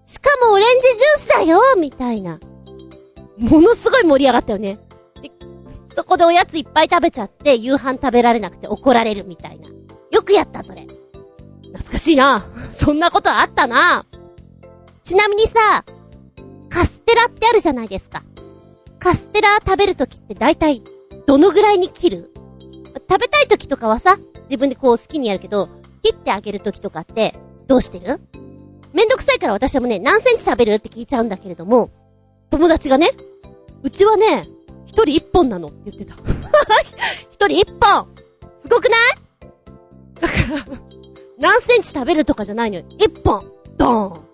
[0.06, 2.40] しかもオレンジジュースだよみたいな。
[3.36, 4.78] ものすごい盛り上がったよね。
[5.94, 9.68] そこでおやついっぱい食べちゃって、夕飯食べられなくて怒られるみたいな。
[10.10, 10.86] よくやった、それ。
[11.64, 12.46] 懐かしいな。
[12.72, 14.06] そんなことあったな。
[15.06, 15.84] ちなみにさ、
[16.68, 18.24] カステラってあるじゃないですか。
[18.98, 20.82] カステラ食べるときって大体、
[21.26, 22.32] どのぐらいに切る？
[23.08, 25.68] 食べたいときとかはさ、自分でこう好きにやるけど、
[26.02, 27.36] 切ってあげるときとかって、
[27.68, 28.18] どうしてる？
[28.92, 31.90] めんどくさいから私もね、何センチ食べるって聞いちゃうんだけれども、
[32.50, 33.12] 友達がね、
[33.84, 34.48] うちはね、
[34.86, 36.16] 一人一本なのって言ってた。
[37.30, 38.08] 一人一本
[38.60, 39.00] すごくない？
[40.20, 40.34] だか
[40.68, 40.80] ら、
[41.38, 42.84] 何センチ食べるとかじゃないのよ。
[42.98, 44.25] 一本ドーン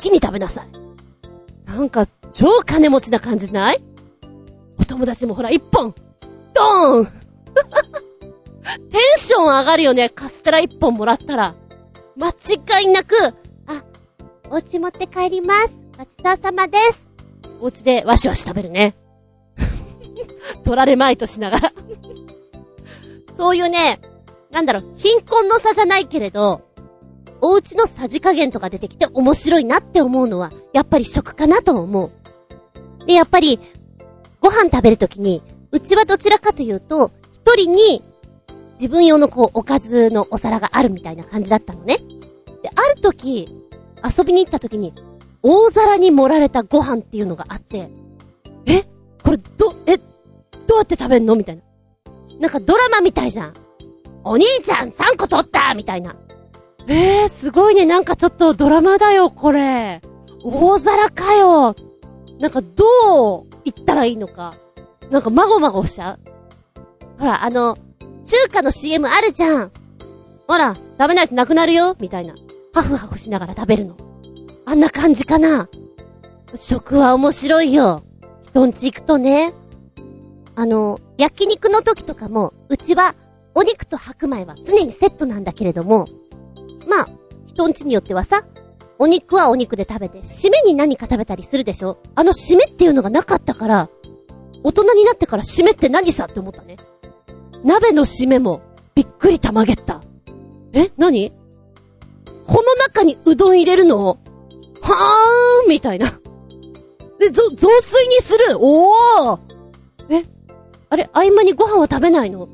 [0.00, 0.68] 好きに食べなさい。
[1.70, 3.82] なんか、超金持ちな感じない？
[4.78, 5.94] お友達もほら、一本
[6.54, 7.06] ドーン
[8.90, 11.54] テンション上がるよね、カステラ一本もらったら。
[12.16, 13.14] 間違いなく、
[13.66, 13.82] あ、
[14.50, 15.76] お家持って帰ります。
[15.98, 17.06] ごちそうさまです。
[17.60, 18.94] お家でわしわし食べるね。
[20.64, 21.72] 取られまいとしながら
[23.36, 24.00] そういうね、
[24.50, 26.62] なんだろう、貧困の差じゃないけれど、
[27.42, 33.06] お家のさじ加減とか出てきて面白いなって思うのは、やっぱり食かなと思う。
[33.06, 33.58] で、やっぱり、
[34.40, 38.02] ご飯食べるときに、うちはどちらかというと、一人に、
[38.74, 41.98] 自分用のこう、おかずのお皿があるみたいな感じだったのね。
[42.62, 43.54] で、ある時、
[44.04, 44.94] 遊びに行った時に、
[45.42, 47.90] 大皿に盛られたご飯っていうのがあって、
[48.66, 48.84] え？
[49.22, 49.96] これ、ど、え、
[50.66, 51.34] どうやって食べんの？
[51.36, 51.62] みたいな。
[52.38, 53.54] なんかドラマみたいじゃん。
[54.24, 56.14] お兄ちゃん3個取ったみたいな。
[56.86, 57.86] えー、すごいね。
[57.86, 60.00] なんかちょっとドラマだよ、これ。
[60.42, 61.74] 大皿かよ。
[62.38, 64.54] なんかどう言ったらいいのか。
[65.10, 66.18] なんかまごまごしちゃう
[67.18, 67.76] ほら、あの、
[68.24, 69.72] 中華の CM あるじゃん。
[70.46, 72.34] ほら、食べないとなくなるよみたいな。
[72.72, 73.96] ハフハフしながら食べるの。
[74.64, 75.68] あんな感じかな
[76.54, 78.02] 食は面白いよ。
[78.50, 79.52] 人んち行くとね。
[80.56, 83.14] あの、焼肉の時とかも、うちは、
[83.54, 86.06] お肉と白米は常にセットなんだけれども、
[86.90, 87.08] まあ、
[87.46, 88.42] 人んちによってはさ、
[88.98, 91.98] お肉はお肉で食べて、締めに何か食べたりするでしょ？
[92.16, 93.88] あの締めっていうのがなかったから、
[94.62, 96.76] 大人になってから締めって何さって思ったね。
[97.64, 98.60] 鍋の締めも、
[98.94, 100.02] びっくりたまげった。
[100.72, 100.90] え？
[100.98, 101.32] 何？
[102.46, 104.06] この中にうどん入れるの？
[104.06, 106.20] はーんみたいな。
[107.18, 108.56] で、ぞ、雑炊にする？
[108.58, 109.38] おー！
[110.10, 110.24] え？
[110.90, 112.48] あれ、合間にご飯は食べないの？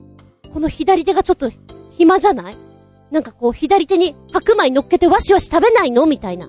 [0.52, 1.50] この左手がちょっと
[1.96, 2.56] 暇じゃない？
[3.10, 6.06] なんかこう左手に白米乗っけてわしわし食べないの？
[6.06, 6.48] みたいな。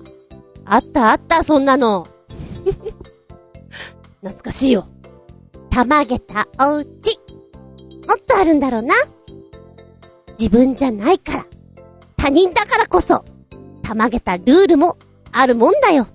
[0.64, 2.06] あったあった、そんなの。
[4.20, 4.88] 懐かしいよ。
[5.70, 7.18] たまげたおうち。
[8.06, 8.94] もっとあるんだろうな。
[10.38, 11.46] 自分じゃないから。
[12.16, 13.24] 他人だからこそ、
[13.82, 14.98] たまげたルールも
[15.32, 16.08] あるもんだよ。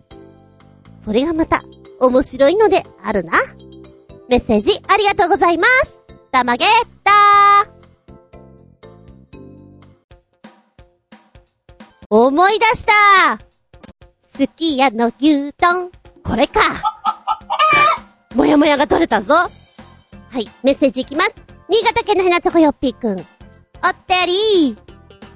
[0.99, 1.63] それがまた
[1.99, 3.33] 面白いのであるな。
[4.29, 5.99] メッセージありがとうございます。
[6.31, 6.65] たまげ
[12.15, 13.39] 思い出した
[14.19, 15.89] すき家の牛丼。
[16.23, 16.59] これか。
[18.35, 19.33] もやもやが取れたぞ。
[19.33, 19.49] は
[20.35, 21.33] い、メッセージいきます。
[21.69, 23.19] 新潟県のヘナチョコヨッピーくん。
[23.19, 23.25] おっ
[24.05, 24.77] てり。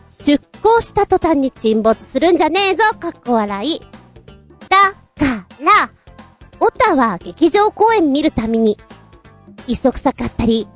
[0.07, 3.79] 出港した途端に沈没するんじゃねえぞ、かっこ笑い。
[4.69, 5.89] だから、
[6.59, 8.77] オタは劇場公演見るために、
[9.65, 10.67] 磯臭かったり、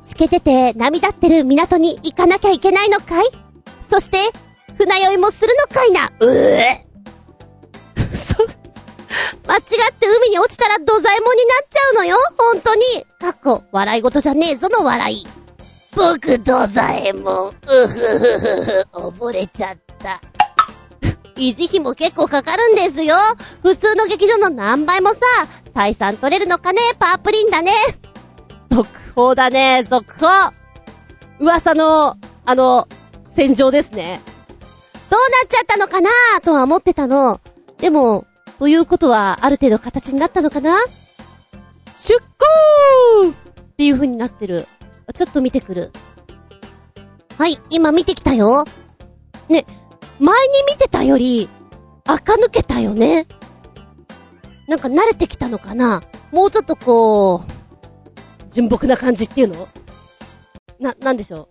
[0.00, 3.24] しけてて波立ってる港に行かなきゃいけないのかい？
[3.90, 4.18] そして、
[4.78, 6.86] 船酔いもするのかいなうえ
[8.14, 8.36] そ、
[9.46, 9.62] 間違っ
[9.92, 12.82] て海に落ちたら土左衛門になっちゃうのよ本当に
[13.20, 15.26] かっこ、笑い事じゃねえぞの笑い。
[15.94, 17.48] 僕、土左衛門。
[17.48, 20.20] うふふふふ、溺れちゃった。
[21.36, 23.16] 維持費も結構かかるんですよ。
[23.62, 25.16] 普通の劇場の何倍もさ、
[25.74, 27.72] 採算取れるのかねパープリンだね。
[28.70, 30.26] 続報だね、続報。
[31.38, 32.88] 噂の、あの、
[33.26, 34.20] 戦場ですね。
[35.12, 36.10] どうなっちゃったのかな
[36.42, 37.38] とは思ってたの。
[37.76, 38.24] でも、
[38.58, 40.78] ということは、ある程度形になったのかな
[41.98, 43.32] 出航っ
[43.76, 44.66] ていう風になってる。
[45.14, 45.92] ちょっと見てくる。
[47.36, 48.64] はい、今見てきたよ。
[49.50, 49.66] ね、
[50.18, 51.46] 前に見てたより、
[52.06, 53.26] 垢抜けたよね。
[54.66, 59.68] なんか慣れてきたのかなもうちょっとこう、純朴な感じっていうの？
[60.80, 61.48] な、なんでしょう？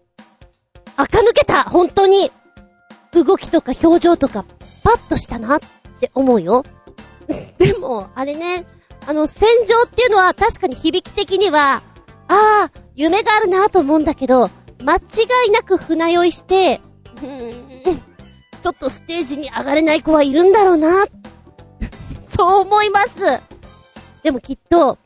[0.97, 2.31] 垢抜けた本当に
[3.13, 4.45] 動きとか表情とか、
[4.83, 5.59] パッとしたなっ
[5.99, 6.63] て思うよ。
[7.57, 8.65] でも、あれね、
[9.07, 11.81] あの、戦場っていうのは確かに響き的には、
[12.27, 14.49] ああ、夢があるなと思うんだけど、
[14.83, 14.99] 間違
[15.47, 16.81] いなく船酔いして、
[17.21, 18.01] うん、
[18.61, 21.05] ちょっとステージに上がれない子はいるんだろうな。
[22.27, 23.41] そう思います。
[24.23, 24.97] でもきっと、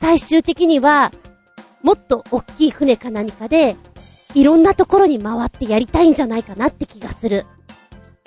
[0.00, 1.12] 最終的には、
[1.82, 3.76] もっと大きい船か何かで、
[4.34, 7.46] いろんなところに回ってやりたいんじゃないかなって気がする。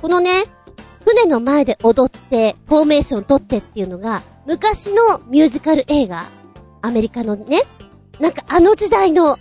[0.02, 0.44] このね、
[1.06, 6.26] 船の前で踊って、フォーメーション取ってっていうのが、昔のミュージカル映画、
[6.82, 7.62] アメリカのね、
[8.20, 9.38] なんかあの時代の、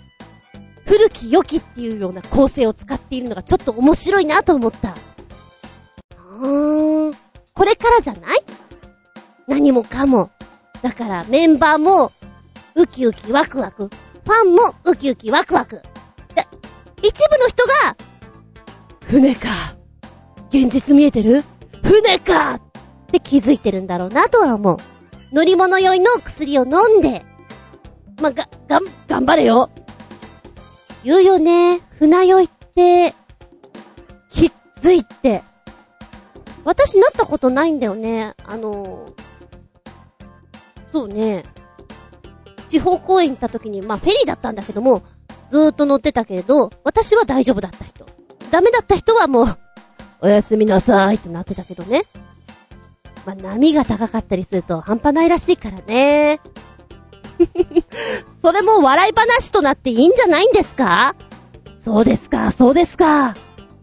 [0.86, 4.94] 古き良きっていうような構成を使っているのがちょっと面白いなと思った。
[6.40, 7.14] うーん、
[7.54, 8.38] これからじゃない？
[9.46, 10.30] 何もかも。
[10.82, 12.10] だからメンバーも、
[12.74, 13.88] ウキウキワクワク。
[13.88, 15.80] ファンもウキウキワクワク。
[17.02, 17.96] 一部の人が、
[19.04, 19.48] 船か。
[20.50, 21.42] 現実見えてる？
[21.82, 22.60] 船かっ
[23.10, 24.76] て気づいてるんだろうなとは思う。
[25.32, 27.24] 乗り物酔いの薬を飲んで、
[28.20, 29.70] まが、がん、頑張れよ
[31.02, 31.80] 言うよね。
[31.98, 33.14] 船酔いって、
[34.30, 35.42] きっついって。
[36.64, 38.34] 私なったことないんだよね。
[38.44, 39.12] あの、
[40.86, 41.44] そうね。
[42.68, 45.02] 地方公演行った時に、まあフェリーだったんだけども、
[45.52, 48.06] ずっと乗ってたけれど、私は大丈夫だった人。
[48.50, 49.58] ダメだった人はもう、
[50.22, 52.04] おやすみなさいってなってたけどね。
[53.26, 56.40] まあ、波が高かったりすると半端ないらしいからね。
[58.40, 61.14] それも笑い話となっていいんじゃないんですか？
[61.78, 63.34] そうですか、そうですか。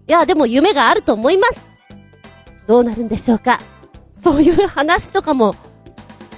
[0.08, 1.70] いや、でも夢があると思います。
[2.66, 3.60] どうなるんでしょうか。
[4.24, 5.54] そういう話とかも、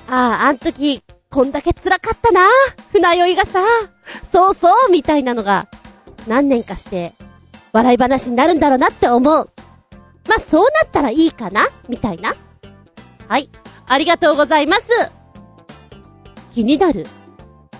[0.09, 1.01] ああ、あん時、
[1.31, 2.41] こんだけ辛かったな
[2.91, 3.61] 船酔いがさ、
[4.29, 5.69] そうそう、みたいなのが、
[6.27, 7.13] 何年かして、
[7.71, 9.49] 笑い話になるんだろうなって思う。
[10.27, 12.33] まあ、そうなったらいいかなみたいな。
[13.29, 13.49] はい。
[13.87, 14.83] ありがとうございます。
[16.53, 17.07] 気になる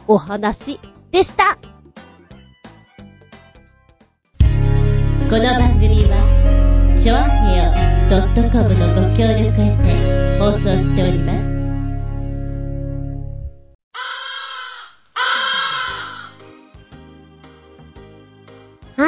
[0.08, 0.80] お話
[1.12, 1.56] でした。
[5.30, 7.72] この番組は、ちょあへよ
[8.50, 11.51] .com のご協力へて放送しております。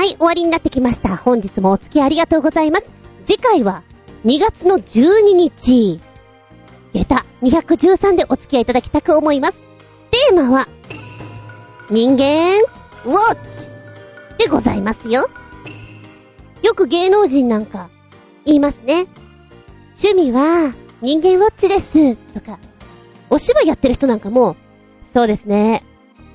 [0.03, 1.15] はい、終わりになってきました。
[1.15, 2.85] 本日もお付き合いありがとうございます。
[3.23, 3.83] 次回は
[4.25, 6.01] 2月の12日。
[6.91, 9.61] 下駄213でお付き合いいただきたく思います。
[10.11, 10.67] テーマは、
[11.89, 12.59] 人間、
[13.05, 13.69] ウォッチ
[14.37, 15.29] でございますよ。
[16.63, 17.89] よく芸能人なんか、
[18.43, 19.05] 言いますね。
[20.03, 22.17] 趣味は、人間ウォッチです。
[22.33, 22.59] とか、
[23.29, 24.57] お芝居やってる人なんかも、
[25.13, 25.81] そうですね。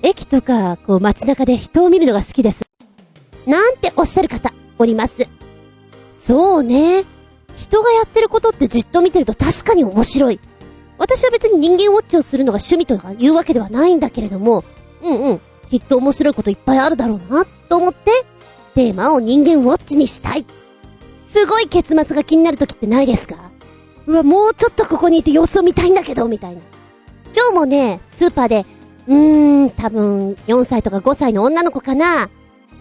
[0.00, 2.67] 駅とか、こう街中で人を見るのが好きです。
[3.48, 5.26] なんておっしゃる方、おります。
[6.14, 7.04] そうね。
[7.56, 10.38] 人がやってることってじっと見てると確かに面白い。
[10.98, 14.64] 私は別に人間ウォッチをするのが趣味とか言うわけではないんだけれども、
[15.02, 15.40] うんうん、
[15.70, 18.24] きっと面白いこといっぱいあるだろうな、と思って、
[18.74, 20.44] テーマを人間ウォッチにしたい。
[21.26, 23.50] すごい結末が気になる時ってないですか？
[24.06, 26.60] うわ、もうちょっとここにいて様子を見たいんだけど、みたいな。
[27.34, 28.66] 今日もね、スーパーで、
[29.06, 32.28] うーん、多分、4歳とか5歳の女の子かな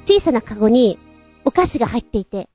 [0.07, 0.97] 小さなカゴに、
[1.43, 2.47] お菓子が入っていて、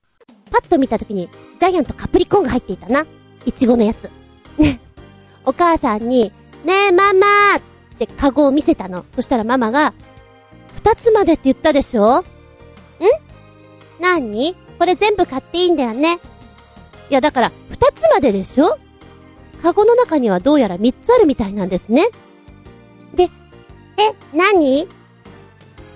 [0.51, 1.29] パッと見た時に、
[1.59, 3.05] ジャイアントカプリコーンが入っていたな。
[3.45, 4.09] いちごのやつ。
[4.57, 4.79] ね。
[5.45, 6.31] お母さんに、
[6.65, 7.61] ねえママーっ
[7.99, 9.05] てカゴを見せたの。
[9.13, 9.93] そしたらママが、
[10.75, 12.21] 二つまでって言ったでしょ？
[12.21, 12.23] ん？
[13.99, 14.55] 何？
[14.79, 16.19] これ全部買っていいんだよね。
[17.09, 18.79] いやだから、二つまででしょ？
[19.61, 22.07] カゴの中にはどうやら三つあるみたいなんですね。
[23.13, 23.29] で、え、
[24.35, 24.87] 何？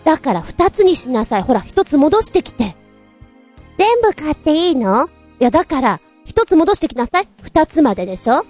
[0.08, 1.42] だから二つにしなさい。
[1.42, 2.78] ほら、一つ戻してきて。
[3.78, 5.10] 全部買っていいの？
[5.42, 7.28] いや、だから、一つ戻してきなさい。
[7.42, 8.46] 二つまででしょ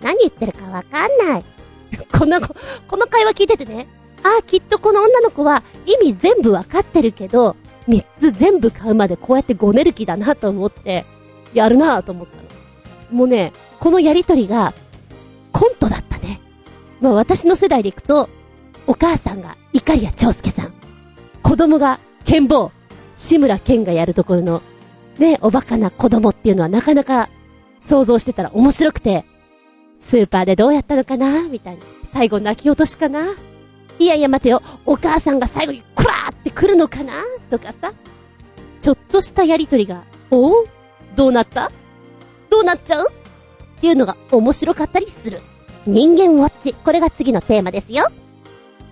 [0.00, 1.44] 何言ってるかわかんない。
[2.18, 3.88] この、この会話聞いててね。
[4.22, 7.56] ああ、きっとこの女の子は意味全部わかってるけど、
[7.86, 11.04] 三つ全部買うまでこうやってごねる気だなと思って、
[11.52, 12.42] やるなと思ったの。
[13.18, 14.72] もうね、このやりとりが、
[15.52, 16.40] コントだったね。
[17.02, 18.30] まあ私の世代でいくと、
[18.86, 20.72] お母さんが、イカリア長介さん。
[21.42, 22.72] 子供が、剣坊。
[23.14, 24.62] 志村けんがやるところの、
[25.18, 27.28] ね、おバカな子供っていうのはなかなか
[27.80, 29.26] 想像してたら面白くて、
[29.98, 31.42] スーパーでどうやったのかな？
[31.48, 31.82] みたいな。
[32.04, 33.34] 最後泣き落としかな？
[33.98, 37.22] いやいや待てよ、お母さんが最後にクラーって来るのかな？
[37.50, 37.92] とかさ。
[38.78, 40.64] ちょっとしたやりとりが、お
[41.14, 41.70] どうなった？
[42.48, 43.06] どうなっちゃう？
[43.10, 45.40] っていうのが面白かったりする。
[45.86, 46.72] 人間ウォッチ。
[46.72, 48.04] これが次のテーマですよ。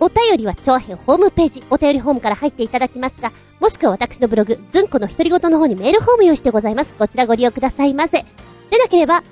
[0.01, 6.95] お便りは長編ホームページ、お便りホームから入っていただきますが、もしくは私のブログ、ずんこの独り言の方にメールフォーム用意してございます。
[6.95, 8.25] こちらご利用くださいませ。
[8.71, 9.25] でなければ、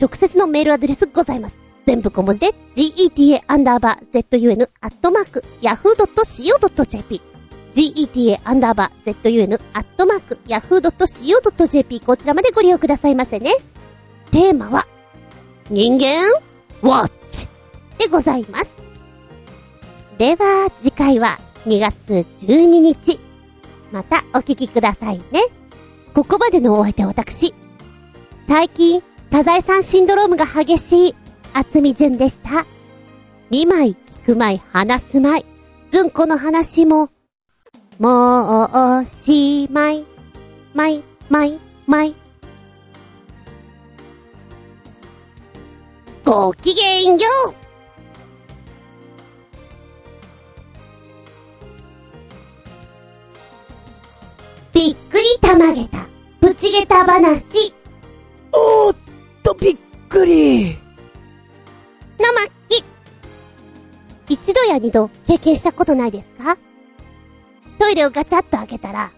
[0.00, 1.58] 直接のメールアドレスございます。
[1.86, 7.20] 全部小文字で、geta アンダーバー zun アットマーク yahoo.co.jp
[7.74, 13.52] geta アンダーバー zun アットマーク yahoo.co.jp こちらまでご利用くださいませね。
[14.32, 14.86] テーマは、
[15.70, 16.22] 人間？
[16.82, 17.48] ウォッチ
[17.98, 18.85] でございます。
[20.18, 23.20] では、次回は2月12日。
[23.92, 25.42] またお聞きくださいね。
[26.14, 27.54] ここまでのお相手は私。
[28.48, 31.14] 最近、サザエさんシンドロームが激しい、
[31.52, 32.64] 厚み純でした。
[33.50, 35.44] 見舞い、聞く舞い、話す舞い。
[35.90, 37.10] ずんこの話も、
[37.98, 40.06] もうおしまい。
[40.72, 42.14] まい、まい、まい。
[46.24, 47.18] ごきげんよ
[47.50, 47.65] う
[54.76, 56.06] びっくりたまげた、
[56.38, 57.72] プチげた話。
[58.52, 58.96] おーっ
[59.42, 60.74] と、びっくり。
[60.74, 62.84] のまき。
[64.28, 66.58] 一度や二度経験したことないですか？
[67.78, 69.12] トイレをガチャッと開けたら、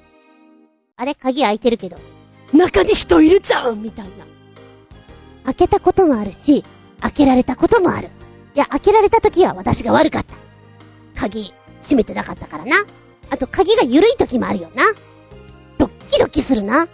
[0.96, 1.98] あれ鍵開いてるけど、
[2.52, 4.26] 中に人いるじゃんみたいな。
[5.46, 6.62] 開けたこともあるし、
[7.00, 8.10] 開けられたこともある。
[8.54, 10.36] いや、開けられた時は私が悪かった。
[11.20, 11.52] 鍵、
[11.82, 12.76] 閉めてなかったからな。
[13.30, 14.84] あと、鍵が緩い時もあるよな。
[16.10, 16.88] キドキするな。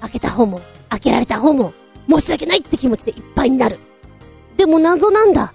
[0.00, 1.72] 開けた方も、開けられた方も、
[2.08, 3.78] 申し訳ないって気持ちでいっぱいになる。
[4.56, 5.52] でも謎なんだ。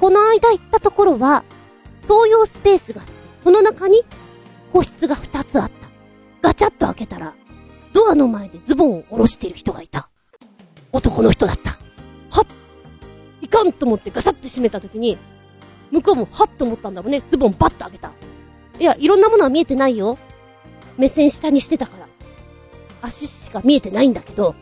[0.00, 1.44] この間行ったところは、
[2.06, 3.12] 共用スペースがあって、
[3.44, 4.02] その中に、
[4.72, 6.48] 個室が二つあった。
[6.48, 7.34] ガチャッと開けたら、
[7.92, 10.08] ドアの前でズボンを下ろしている人がいた。
[10.92, 11.70] 男の人だった。
[11.70, 12.46] はっ
[13.40, 15.18] いかんと思ってガサッて閉めた時に、
[15.90, 17.22] 向こうもはっと思ったんだろうね。
[17.28, 18.12] ズボンバッと開けた。
[18.78, 20.18] いや、いろんなものは見えてないよ。
[20.96, 22.08] 目線下にしてたから。
[23.02, 24.54] 足しか見えてないんだけど、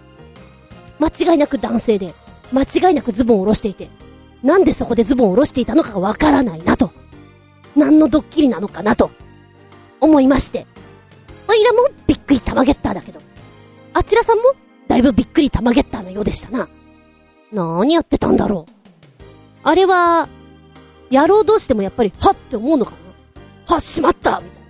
[0.99, 2.15] 間違いなく男性で、
[2.53, 3.89] 間違いなくズボンを下ろしていて、
[4.43, 6.91] なんでそこでズボンを下ろしていたのかがわからないなと。
[7.77, 9.11] 何のドッキリなのかなと。
[10.01, 10.67] 思いまして。
[11.49, 13.21] おいらもびっくり玉ゲッターだけど。
[13.93, 14.55] あちらさんも
[14.89, 16.69] だいぶびっくり玉ゲッターのようでしたな。
[17.53, 18.73] 何やってたんだろう。
[19.63, 20.29] あれは、
[21.11, 22.93] 野郎同士でもやっぱり、はっって思うのか
[23.69, 24.69] なは、しまったみたいな。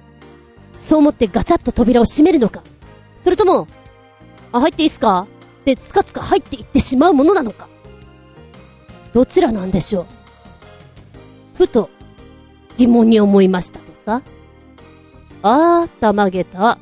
[0.76, 2.62] そう思ってガチャッと扉を閉めるのか。
[3.22, 3.68] それとも、
[4.52, 5.26] あ、入っていいっすか？
[5.60, 7.68] ってつかつか入っていってしまうものなのか？
[9.12, 10.06] どちらなんでしょう？
[11.56, 11.90] ふと、
[12.78, 14.22] 疑問に思いましたとさ。
[15.42, 16.78] あー、たまげた。